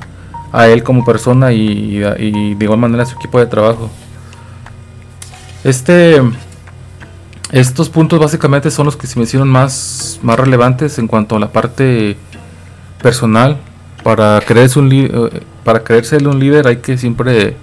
a 0.52 0.68
él 0.68 0.84
como 0.84 1.06
persona 1.06 1.52
y, 1.52 2.00
de 2.00 2.58
igual 2.60 2.80
manera 2.80 3.04
a 3.04 3.06
su 3.06 3.16
equipo 3.16 3.40
de 3.40 3.48
trabajo. 3.48 3.90
Este, 5.64 6.22
estos 7.54 7.88
puntos 7.88 8.20
básicamente 8.20 8.72
son 8.72 8.88
los 8.88 8.98
que 8.98 9.06
se 9.06 9.20
me 9.20 9.26
hicieron 9.26 9.48
más, 9.48 10.20
más 10.24 10.40
relevantes 10.40 10.98
en 10.98 11.08
cuanto 11.08 11.36
a 11.36 11.40
la 11.40 11.52
parte 11.52 12.18
personal. 13.00 13.58
Para 14.04 14.42
creerse, 14.42 14.80
un 14.80 14.92
eh, 14.92 15.10
para 15.64 15.84
creerse 15.84 16.18
un 16.18 16.40
líder 16.40 16.66
hay 16.68 16.78
que 16.78 16.98
siempre 16.98 17.56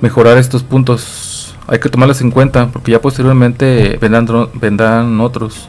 mejorar 0.00 0.38
estos 0.38 0.62
puntos. 0.62 1.56
Hay 1.66 1.80
que 1.80 1.88
tomarlos 1.88 2.20
en 2.20 2.30
cuenta 2.30 2.68
porque 2.68 2.92
ya 2.92 3.00
posteriormente 3.00 3.98
vendrán, 4.00 4.48
vendrán 4.54 5.20
otros. 5.20 5.68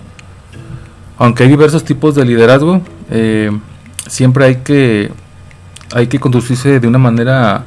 Aunque 1.17 1.41
hay 1.41 1.49
diversos 1.49 1.83
tipos 1.83 2.13
de 2.13 2.25
liderazgo, 2.25 2.81
eh, 3.09 3.51
siempre 4.07 4.45
hay 4.45 4.55
que 4.57 5.11
hay 5.95 6.05
que 6.05 6.19
conducirse 6.19 6.79
de 6.79 6.87
una 6.87 6.99
manera 6.99 7.65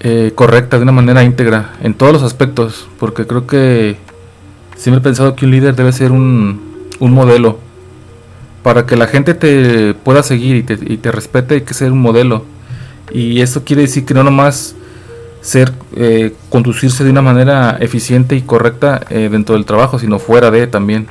eh, 0.00 0.32
correcta, 0.34 0.78
de 0.78 0.84
una 0.84 0.92
manera 0.92 1.22
íntegra, 1.22 1.74
en 1.82 1.92
todos 1.92 2.14
los 2.14 2.22
aspectos, 2.22 2.88
porque 2.98 3.26
creo 3.26 3.46
que 3.46 3.98
siempre 4.76 5.00
he 5.00 5.02
pensado 5.02 5.34
que 5.36 5.44
un 5.44 5.50
líder 5.50 5.74
debe 5.74 5.92
ser 5.92 6.12
un, 6.12 6.88
un 6.98 7.12
modelo. 7.12 7.58
Para 8.62 8.86
que 8.86 8.96
la 8.96 9.06
gente 9.06 9.34
te 9.34 9.94
pueda 9.94 10.22
seguir 10.22 10.56
y 10.56 10.62
te, 10.62 10.78
y 10.80 10.96
te, 10.96 11.12
respete 11.12 11.56
hay 11.56 11.60
que 11.62 11.74
ser 11.74 11.92
un 11.92 12.00
modelo. 12.00 12.44
Y 13.12 13.40
eso 13.40 13.64
quiere 13.64 13.82
decir 13.82 14.06
que 14.06 14.14
no 14.14 14.24
nomás 14.24 14.74
ser 15.42 15.72
eh, 15.96 16.34
conducirse 16.48 17.04
de 17.04 17.10
una 17.10 17.20
manera 17.20 17.76
eficiente 17.80 18.34
y 18.34 18.40
correcta 18.40 19.02
eh, 19.10 19.28
dentro 19.30 19.54
del 19.54 19.66
trabajo, 19.66 19.98
sino 19.98 20.18
fuera 20.18 20.50
de 20.50 20.66
también. 20.66 21.06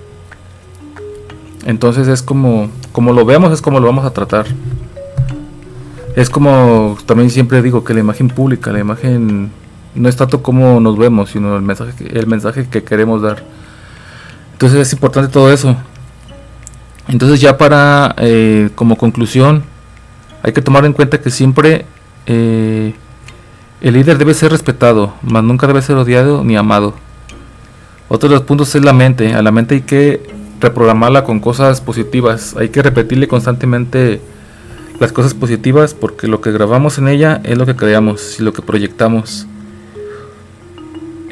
Entonces 1.65 2.07
es 2.07 2.23
como, 2.23 2.69
como 2.91 3.13
lo 3.13 3.23
veamos, 3.23 3.53
es 3.53 3.61
como 3.61 3.79
lo 3.79 3.85
vamos 3.85 4.05
a 4.05 4.11
tratar 4.11 4.47
es 6.15 6.29
como 6.29 6.97
también 7.05 7.29
siempre 7.29 7.61
digo 7.61 7.83
que 7.83 7.93
la 7.93 7.99
imagen 7.99 8.27
pública, 8.27 8.71
la 8.71 8.79
imagen 8.79 9.51
no 9.95 10.09
es 10.09 10.15
tanto 10.15 10.41
como 10.41 10.79
nos 10.79 10.97
vemos, 10.97 11.31
sino 11.31 11.55
el 11.55 11.61
mensaje, 11.61 11.93
el 12.17 12.27
mensaje 12.27 12.67
que 12.67 12.83
queremos 12.83 13.21
dar. 13.21 13.43
Entonces 14.53 14.79
es 14.79 14.93
importante 14.93 15.31
todo 15.31 15.51
eso. 15.51 15.75
Entonces 17.07 17.41
ya 17.41 17.57
para 17.57 18.15
eh, 18.17 18.69
como 18.75 18.97
conclusión 18.97 19.63
hay 20.41 20.53
que 20.53 20.61
tomar 20.61 20.85
en 20.85 20.93
cuenta 20.93 21.19
que 21.19 21.29
siempre 21.29 21.85
eh, 22.25 22.93
el 23.81 23.93
líder 23.93 24.17
debe 24.17 24.33
ser 24.33 24.51
respetado, 24.51 25.13
mas 25.21 25.43
nunca 25.43 25.67
debe 25.67 25.81
ser 25.81 25.97
odiado 25.97 26.43
ni 26.43 26.55
amado. 26.55 26.93
Otro 28.07 28.29
de 28.29 28.35
los 28.35 28.43
puntos 28.43 28.73
es 28.75 28.83
la 28.83 28.93
mente. 28.93 29.33
A 29.33 29.41
la 29.41 29.51
mente 29.51 29.75
hay 29.75 29.81
que 29.81 30.21
reprogramarla 30.59 31.23
con 31.23 31.39
cosas 31.39 31.81
positivas. 31.81 32.55
Hay 32.57 32.69
que 32.69 32.81
repetirle 32.81 33.27
constantemente 33.27 34.21
las 34.99 35.11
cosas 35.11 35.33
positivas 35.33 35.93
porque 35.93 36.27
lo 36.27 36.39
que 36.39 36.51
grabamos 36.51 36.97
en 36.97 37.07
ella 37.07 37.41
es 37.43 37.57
lo 37.57 37.65
que 37.65 37.75
creamos 37.75 38.39
y 38.39 38.43
lo 38.43 38.53
que 38.53 38.61
proyectamos. 38.61 39.47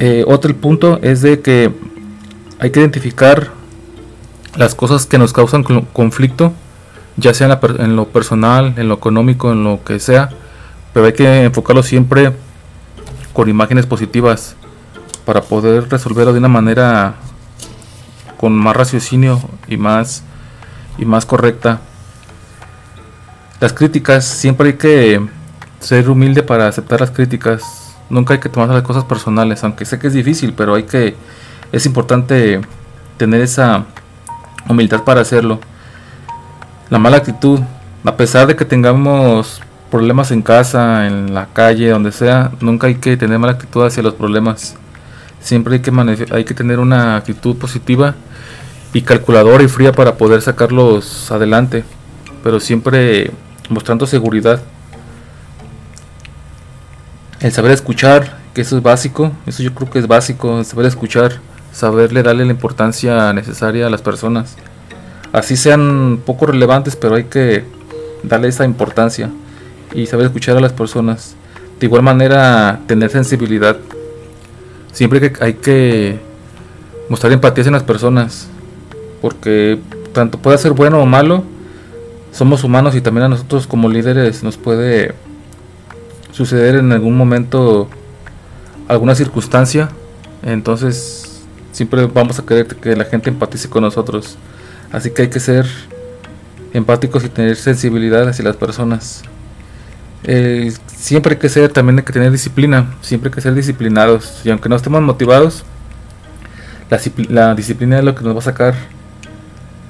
Eh, 0.04 0.26
otro 0.28 0.54
punto 0.56 1.00
es 1.04 1.22
de 1.22 1.42
que 1.42 1.72
hay 2.60 2.72
que 2.72 2.80
identificar 2.80 3.52
las 4.56 4.76
cosas 4.76 5.06
que 5.06 5.18
nos 5.18 5.32
causan 5.32 5.64
conflicto, 5.64 6.54
ya 7.18 7.34
sea 7.34 7.60
en, 7.78 7.96
lo 7.96 8.08
personal, 8.08 8.74
en 8.78 8.90
lo 8.90 8.96
económico, 8.96 9.52
en 9.52 9.64
lo 9.64 9.84
que 9.84 10.00
sea, 10.00 10.30
pero 10.92 11.06
hay 11.06 11.14
que 11.14 11.44
enfocarlo 11.44 11.84
siempre 11.84 12.34
con 13.32 13.48
imágenes 13.48 13.86
positivas 13.86 14.56
para 15.24 15.42
poder 15.42 15.88
resolverlo 15.88 16.34
de 16.34 16.40
una 16.40 16.48
manera 16.48 17.14
con 18.38 18.54
más 18.54 18.76
raciocinio 18.76 19.40
y 19.68 19.78
más 19.78 20.24
y 20.98 21.06
más 21.06 21.26
correcta 21.28 21.80
las 23.62 23.74
críticas, 23.74 24.26
siempre 24.26 24.70
hay 24.70 24.74
que 24.74 25.22
ser 25.80 26.10
humilde 26.10 26.42
para 26.42 26.68
aceptar 26.68 27.00
las 27.00 27.12
críticas. 27.12 27.81
Nunca 28.12 28.34
hay 28.34 28.40
que 28.40 28.50
tomar 28.50 28.70
las 28.70 28.84
cosas 28.84 29.06
personales, 29.06 29.64
aunque 29.64 29.86
sé 29.86 29.98
que 29.98 30.08
es 30.08 30.14
difícil, 30.14 30.54
pero 30.54 30.76
hay 30.76 30.84
que 30.84 31.16
es 31.72 31.86
importante 31.86 32.60
tener 33.18 33.42
esa 33.42 33.86
humildad 34.68 35.04
para 35.04 35.22
hacerlo. 35.22 35.60
La 36.90 37.00
mala 37.00 37.18
actitud, 37.18 37.62
a 38.04 38.18
pesar 38.18 38.48
de 38.48 38.58
que 38.58 38.66
tengamos 38.66 39.62
problemas 39.90 40.32
en 40.32 40.42
casa, 40.42 41.08
en 41.08 41.34
la 41.34 41.48
calle, 41.54 41.90
donde 41.90 42.12
sea, 42.12 42.52
nunca 42.60 42.88
hay 42.88 42.96
que 42.96 43.16
tener 43.16 43.40
mala 43.40 43.54
actitud 43.54 43.86
hacia 43.86 44.04
los 44.04 44.16
problemas. 44.16 44.76
Siempre 45.40 45.76
hay 45.76 45.80
que, 45.80 46.26
hay 46.32 46.44
que 46.44 46.54
tener 46.54 46.80
una 46.80 47.16
actitud 47.16 47.56
positiva 47.56 48.16
y 48.94 49.04
calculadora 49.04 49.64
y 49.64 49.70
fría 49.70 49.94
para 49.94 50.16
poder 50.16 50.42
sacarlos 50.42 51.32
adelante. 51.32 51.86
Pero 52.44 52.60
siempre 52.60 53.32
mostrando 53.70 54.06
seguridad. 54.06 54.62
El 57.42 57.52
saber 57.52 57.72
escuchar, 57.72 58.38
que 58.54 58.62
eso 58.62 58.78
es 58.78 58.84
básico, 58.84 59.32
eso 59.48 59.64
yo 59.64 59.74
creo 59.74 59.90
que 59.90 59.98
es 59.98 60.08
básico, 60.08 60.60
el 60.60 60.66
saber 60.66 60.86
escuchar, 60.86 61.40
saberle 61.74 62.22
darle 62.22 62.46
la 62.46 62.52
importancia 62.52 63.34
necesaria 63.34 63.88
a 63.88 63.90
las 63.90 64.04
personas. 64.04 64.58
Así 65.34 65.58
sean 65.58 66.22
poco 66.24 66.46
relevantes, 66.46 66.96
pero 66.96 67.16
hay 67.16 67.24
que 67.24 67.64
darle 68.22 68.48
esa 68.48 68.64
importancia 68.64 69.32
y 69.92 70.06
saber 70.06 70.28
escuchar 70.28 70.56
a 70.56 70.62
las 70.62 70.72
personas. 70.72 71.36
De 71.80 71.88
igual 71.88 72.04
manera, 72.04 72.82
tener 72.86 73.10
sensibilidad. 73.10 73.76
Siempre 74.92 75.20
que 75.20 75.44
hay 75.44 75.56
que 75.56 76.20
mostrar 77.10 77.34
empatía 77.34 77.64
en 77.64 77.74
las 77.74 77.84
personas, 77.84 78.50
porque 79.20 79.80
tanto 80.14 80.38
puede 80.38 80.60
ser 80.60 80.74
bueno 80.74 81.00
o 81.02 81.08
malo, 81.08 81.44
somos 82.32 82.64
humanos 82.64 82.96
y 82.96 83.02
también 83.02 83.26
a 83.26 83.30
nosotros 83.30 83.66
como 83.66 83.90
líderes 83.90 84.44
nos 84.44 84.58
puede 84.58 85.16
suceder 86.32 86.76
en 86.76 86.92
algún 86.92 87.18
momento 87.18 87.90
alguna 88.88 89.16
circunstancia. 89.16 89.90
Entonces 90.44 91.44
siempre 91.72 92.06
vamos 92.06 92.40
a 92.40 92.46
querer 92.46 92.68
que 92.68 92.96
la 92.96 93.06
gente 93.06 93.30
empatice 93.30 93.70
con 93.70 93.84
nosotros. 93.84 94.38
Así 94.92 95.12
que 95.12 95.24
hay 95.24 95.30
que 95.30 95.40
ser 95.40 95.66
empáticos 96.74 97.24
y 97.24 97.30
tener 97.30 97.56
sensibilidad 97.56 98.28
hacia 98.28 98.46
las 98.46 98.56
personas. 98.56 99.24
eh, 100.24 100.72
siempre 100.88 101.34
hay 101.34 101.40
que 101.40 101.50
ser, 101.50 101.72
también 101.74 101.98
hay 101.98 102.06
que 102.06 102.14
tener 102.14 102.32
disciplina, 102.32 102.94
siempre 103.02 103.30
hay 103.30 103.34
que 103.34 103.42
ser 103.42 103.56
disciplinados. 103.56 104.42
Y 104.44 104.52
aunque 104.52 104.70
no 104.70 104.76
estemos 104.76 105.02
motivados, 105.02 105.64
la, 107.30 107.56
disciplina 107.56 108.00
es 108.00 108.04
lo 108.04 108.14
que 108.14 108.24
nos 108.24 108.36
va 108.36 108.40
a 108.40 108.44
sacar 108.44 108.76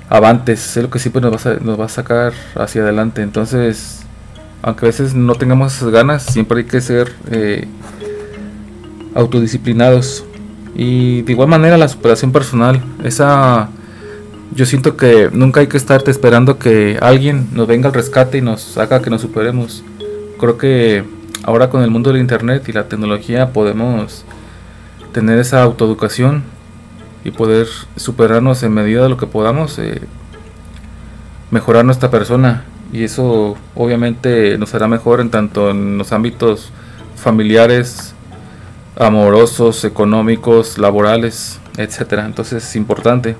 avantes, 0.08 0.78
es 0.78 0.84
lo 0.84 0.90
que 0.90 1.00
siempre 1.00 1.22
nos 1.22 1.34
va 1.34 1.52
a, 1.52 1.54
nos 1.56 1.80
va 1.80 1.86
a 1.86 1.90
sacar 1.90 2.34
hacia 2.56 2.84
adelante. 2.84 3.22
Entonces, 3.24 4.01
aunque 4.62 4.86
a 4.86 4.89
veces 4.89 5.13
no 5.13 5.36
tengamos 5.36 5.76
esas 5.76 5.89
ganas, 5.89 6.24
siempre 6.24 6.60
hay 6.60 6.65
que 6.65 6.82
ser 6.82 7.13
eh, 7.30 7.67
autodisciplinados. 9.15 10.26
Y 10.76 11.24
de 11.24 11.32
igual 11.32 11.50
manera 11.50 11.78
la 11.78 11.88
superación 11.88 12.32
personal, 12.32 12.82
esa 13.04 13.69
yo 14.54 14.65
siento 14.65 14.97
que 14.97 15.30
nunca 15.32 15.62
hay 15.62 15.67
que 15.67 15.78
estarte 15.78 16.12
esperando 16.12 16.60
que 16.60 16.97
alguien 17.02 17.47
nos 17.54 17.67
venga 17.67 17.88
al 17.88 17.93
rescate 17.93 18.38
y 18.38 18.41
nos 18.41 18.78
haga 18.78 19.02
que 19.02 19.10
nos 19.10 19.21
superemos. 19.21 19.84
Creo 20.39 20.58
que 20.58 21.04
ahora 21.43 21.69
con 21.69 21.84
el 21.84 21.89
mundo 21.89 22.12
del 22.12 22.21
internet 22.21 22.67
y 22.67 22.74
la 22.74 22.88
tecnología 22.88 23.54
podemos 23.54 24.26
tener 25.13 25.39
esa 25.39 25.63
autoeducación 25.63 26.43
y 27.24 27.32
poder 27.32 27.67
superarnos 27.95 28.63
en 28.63 28.74
medida 28.74 29.04
de 29.04 29.10
lo 29.10 29.17
que 29.17 29.28
podamos, 29.28 29.78
eh, 29.80 30.02
mejorar 31.50 31.86
nuestra 31.86 32.10
persona 32.10 32.65
y 32.92 33.04
eso 33.04 33.58
obviamente 33.76 34.58
nos 34.58 34.74
hará 34.74 34.88
mejor 34.88 35.22
en 35.22 35.30
tanto 35.30 35.70
en 35.70 35.98
los 35.98 36.12
ámbitos 36.12 36.72
familiares, 37.16 38.14
amorosos, 38.98 39.86
económicos, 39.86 40.78
laborales, 40.78 41.60
etcétera. 41.78 42.26
Entonces 42.26 42.64
es 42.64 42.76
importante. 42.76 43.36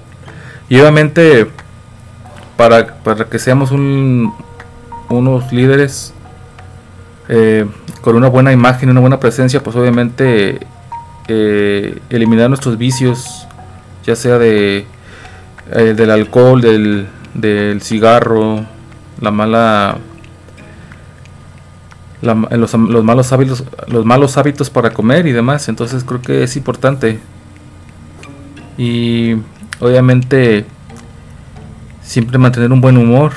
Y 0.70 0.80
obviamente 0.80 1.48
para, 2.56 2.96
para 3.04 3.26
que 3.26 3.40
seamos 3.40 3.72
un, 3.72 4.34
unos 5.10 5.52
líderes 5.52 6.14
eh, 7.28 7.66
con 8.02 8.16
una 8.16 8.30
buena 8.30 8.52
imagen, 8.52 8.90
una 8.90 9.00
buena 9.00 9.20
presencia, 9.20 9.62
pues 9.62 9.76
obviamente 9.76 10.60
eh, 11.28 12.00
eliminar 12.10 12.50
nuestros 12.50 12.78
vicios, 12.78 13.48
ya 14.06 14.16
sea 14.16 14.38
de 14.38 14.86
eh, 15.74 15.94
del 15.96 16.12
alcohol, 16.12 16.60
del, 16.62 17.08
del 17.34 17.82
cigarro, 17.82 18.66
la 19.22 19.32
mala 19.32 19.98
los, 22.22 22.76
malos 23.04 23.32
hábitos 23.32 23.64
los 23.88 24.06
malos 24.06 24.38
hábitos 24.38 24.70
para 24.70 24.92
comer 24.92 25.28
y 25.28 25.32
demás. 25.32 25.70
Entonces 25.70 26.04
creo 26.04 26.22
que 26.22 26.44
es 26.44 26.56
importante. 26.56 27.20
Y 28.78 29.36
obviamente 29.80 30.66
siempre 32.02 32.38
mantener 32.38 32.72
un 32.72 32.82
buen 32.82 32.98
humor. 32.98 33.32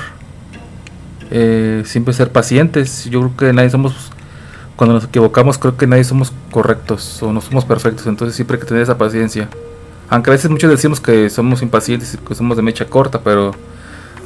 Eh, 1.31 1.83
siempre 1.85 2.13
ser 2.13 2.31
pacientes. 2.31 3.05
Yo 3.05 3.21
creo 3.21 3.37
que 3.37 3.53
nadie 3.53 3.69
somos 3.69 4.11
cuando 4.75 4.95
nos 4.95 5.05
equivocamos 5.05 5.57
creo 5.57 5.77
que 5.77 5.87
nadie 5.87 6.03
somos 6.03 6.33
correctos 6.51 7.21
o 7.23 7.31
no 7.31 7.41
somos 7.41 7.65
perfectos. 7.65 8.07
Entonces 8.07 8.35
siempre 8.35 8.55
hay 8.55 8.61
que 8.61 8.67
tener 8.67 8.83
esa 8.83 8.97
paciencia. 8.97 9.49
Aunque 10.09 10.29
a 10.29 10.33
veces 10.33 10.51
muchos 10.51 10.69
decimos 10.69 10.99
que 10.99 11.29
somos 11.29 11.61
impacientes 11.61 12.17
que 12.27 12.35
somos 12.35 12.55
de 12.57 12.61
mecha 12.61 12.85
corta 12.85 13.21
pero 13.21 13.55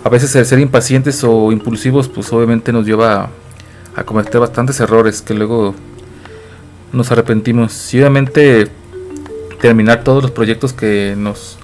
a 0.04 0.10
veces 0.10 0.36
el 0.36 0.46
ser 0.46 0.60
impacientes 0.60 1.24
o 1.24 1.52
impulsivos 1.52 2.08
pues 2.08 2.32
obviamente 2.32 2.72
nos 2.72 2.86
lleva 2.86 3.30
a, 3.96 4.04
cometer 4.04 4.40
bastantes 4.40 4.80
errores 4.80 5.22
que 5.22 5.34
luego 5.34 5.76
nos 6.94 7.12
arrepentimos. 7.12 7.94
Y 7.94 8.00
obviamente 8.00 8.68
terminar 9.60 10.04
todos 10.04 10.24
los 10.24 10.32
proyectos 10.32 10.72
que 10.72 11.16
nos 11.18 11.58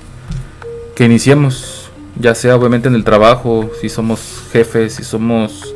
que 0.96 1.06
iniciemos 1.06 1.90
ya 2.20 2.36
sea 2.36 2.56
obviamente 2.56 2.88
en 2.88 2.96
el 2.96 3.04
trabajo 3.04 3.70
si 3.80 3.90
somos 3.90 4.44
jefes 4.52 4.94
si 4.94 5.04
somos 5.04 5.74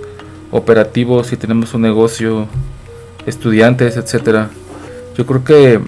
operativos 0.51 1.27
si 1.27 1.37
tenemos 1.37 1.73
un 1.73 1.81
negocio 1.81 2.47
estudiantes 3.25 3.95
etcétera. 3.95 4.49
Yo 5.17 5.25
creo 5.25 5.43
que 5.43 5.79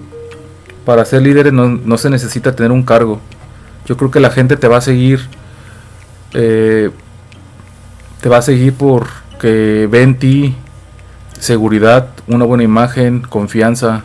para 0.86 1.04
ser 1.04 1.22
líderes 1.22 1.52
no, 1.52 1.68
no 1.68 1.98
se 1.98 2.10
necesita 2.10 2.56
tener 2.56 2.72
un 2.72 2.82
cargo. 2.82 3.20
Yo 3.86 3.96
creo 3.96 4.10
que 4.10 4.20
la 4.20 4.30
gente 4.30 4.56
te 4.56 4.68
va 4.68 4.78
a 4.78 4.80
seguir 4.80 5.20
eh, 6.34 6.90
te 8.20 8.28
va 8.28 8.38
a 8.38 8.42
seguir 8.42 8.74
porque 8.74 9.88
ve 9.90 10.02
en 10.02 10.18
ti 10.18 10.56
seguridad, 11.38 12.10
una 12.28 12.44
buena 12.44 12.62
imagen, 12.62 13.22
confianza, 13.22 14.04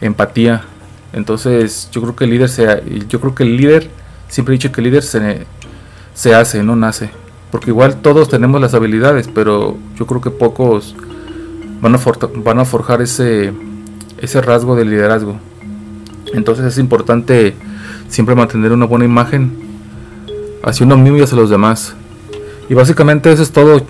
empatía. 0.00 0.62
Entonces 1.12 1.90
yo 1.92 2.00
creo 2.00 2.16
que 2.16 2.24
el 2.24 2.30
líder 2.30 2.48
sea, 2.48 2.82
yo 2.82 3.20
creo 3.20 3.34
que 3.34 3.42
el 3.42 3.56
líder, 3.58 3.90
siempre 4.28 4.54
he 4.54 4.56
dicho 4.56 4.72
que 4.72 4.80
el 4.80 4.86
líder 4.86 5.02
se, 5.02 5.46
se 6.14 6.34
hace, 6.34 6.62
no 6.62 6.74
nace. 6.74 7.10
Porque 7.50 7.70
igual 7.70 8.00
todos 8.00 8.30
tenemos 8.30 8.58
las 8.60 8.72
habilidades, 8.72 9.28
pero 9.28 9.76
yo 9.98 10.06
creo 10.06 10.22
que 10.22 10.30
pocos 10.30 10.96
van 11.82 11.94
a, 11.94 11.98
van 12.36 12.58
a 12.58 12.64
forjar 12.64 13.02
ese, 13.02 13.52
ese 14.18 14.40
rasgo 14.40 14.74
de 14.74 14.86
liderazgo. 14.86 15.36
Entonces 16.32 16.64
es 16.64 16.78
importante 16.78 17.54
siempre 18.08 18.34
mantener 18.34 18.72
una 18.72 18.86
buena 18.86 19.04
imagen 19.04 19.61
hacia 20.62 20.86
uno 20.86 20.96
mismo 20.96 21.18
y 21.18 21.22
hacia 21.22 21.36
los 21.36 21.50
demás. 21.50 21.94
Y 22.68 22.74
básicamente 22.74 23.32
eso 23.32 23.42
es 23.42 23.52
todo, 23.52 23.82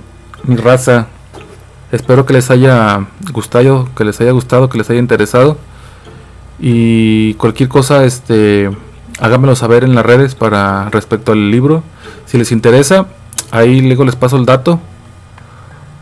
mi 0.44 0.56
raza. 0.56 1.06
Espero 1.92 2.24
que 2.24 2.32
les 2.32 2.50
haya 2.50 3.06
gustado, 3.32 3.88
que 3.94 4.04
les 4.04 4.20
haya 4.20 4.32
gustado, 4.32 4.68
que 4.68 4.78
les 4.78 4.88
haya 4.90 4.98
interesado. 4.98 5.58
Y 6.58 7.35
cualquier 7.35 7.68
cosa, 7.68 8.04
este, 8.04 8.70
háganmelo 9.20 9.54
saber 9.56 9.85
en 9.85 9.94
las 9.94 10.06
redes 10.06 10.35
para 10.35 10.88
respecto 10.90 11.32
al 11.32 11.50
libro. 11.50 11.82
Si 12.26 12.38
les 12.38 12.50
interesa, 12.50 13.06
ahí 13.50 13.80
luego 13.82 14.04
les 14.04 14.16
paso 14.16 14.37
el 14.37 14.46
dato. 14.46 14.80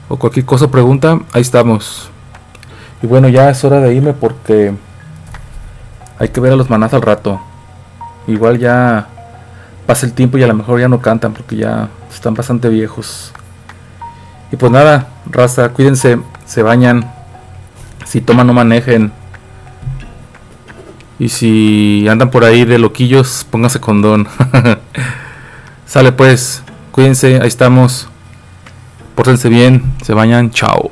O 0.09 0.17
cualquier 0.17 0.47
cosa 0.47 0.71
pregunta, 0.71 1.21
ahí 1.33 1.43
estamos. 1.43 2.09
Y 3.03 3.07
bueno, 3.07 3.29
ya 3.29 3.51
es 3.51 3.65
hora 3.65 3.81
de 3.81 3.95
irme 3.95 4.13
porque 4.13 4.75
hay 6.19 6.29
que 6.29 6.41
ver 6.41 6.53
a 6.53 6.57
los 6.57 6.71
manás 6.71 6.95
al 6.95 7.03
rato. 7.03 7.41
Igual 8.27 8.59
ya 8.59 9.09
pasa 9.87 10.07
el 10.07 10.13
tiempo 10.13 10.39
y 10.39 10.43
a 10.43 10.47
lo 10.47 10.55
mejor 10.55 10.81
ya 10.81 10.89
no 10.89 11.01
cantan 11.01 11.33
porque 11.33 11.57
ya 11.57 11.89
están 12.13 12.35
bastante 12.35 12.69
viejos. 12.69 13.33
Y 14.53 14.57
pues 14.57 14.73
nada, 14.73 15.09
raza, 15.27 15.71
cuídense, 15.71 16.19
se 16.45 16.63
bañan. 16.63 17.11
Si 18.05 18.21
toman, 18.21 18.47
no 18.47 18.53
manejen. 18.53 19.13
Y 21.19 21.29
si 21.29 22.09
andan 22.09 22.31
por 22.31 22.45
ahí 22.45 22.65
de 22.65 22.79
loquillos, 22.79 23.47
pónganse 23.51 23.79
condón. 23.79 24.27
Sale 25.87 26.13
pues, 26.13 26.63
cuídense, 26.93 27.41
ahí 27.41 27.49
estamos. 27.49 28.09
Pórtense 29.15 29.49
bien, 29.49 29.93
se 30.03 30.15
bañan, 30.15 30.51
chao. 30.51 30.91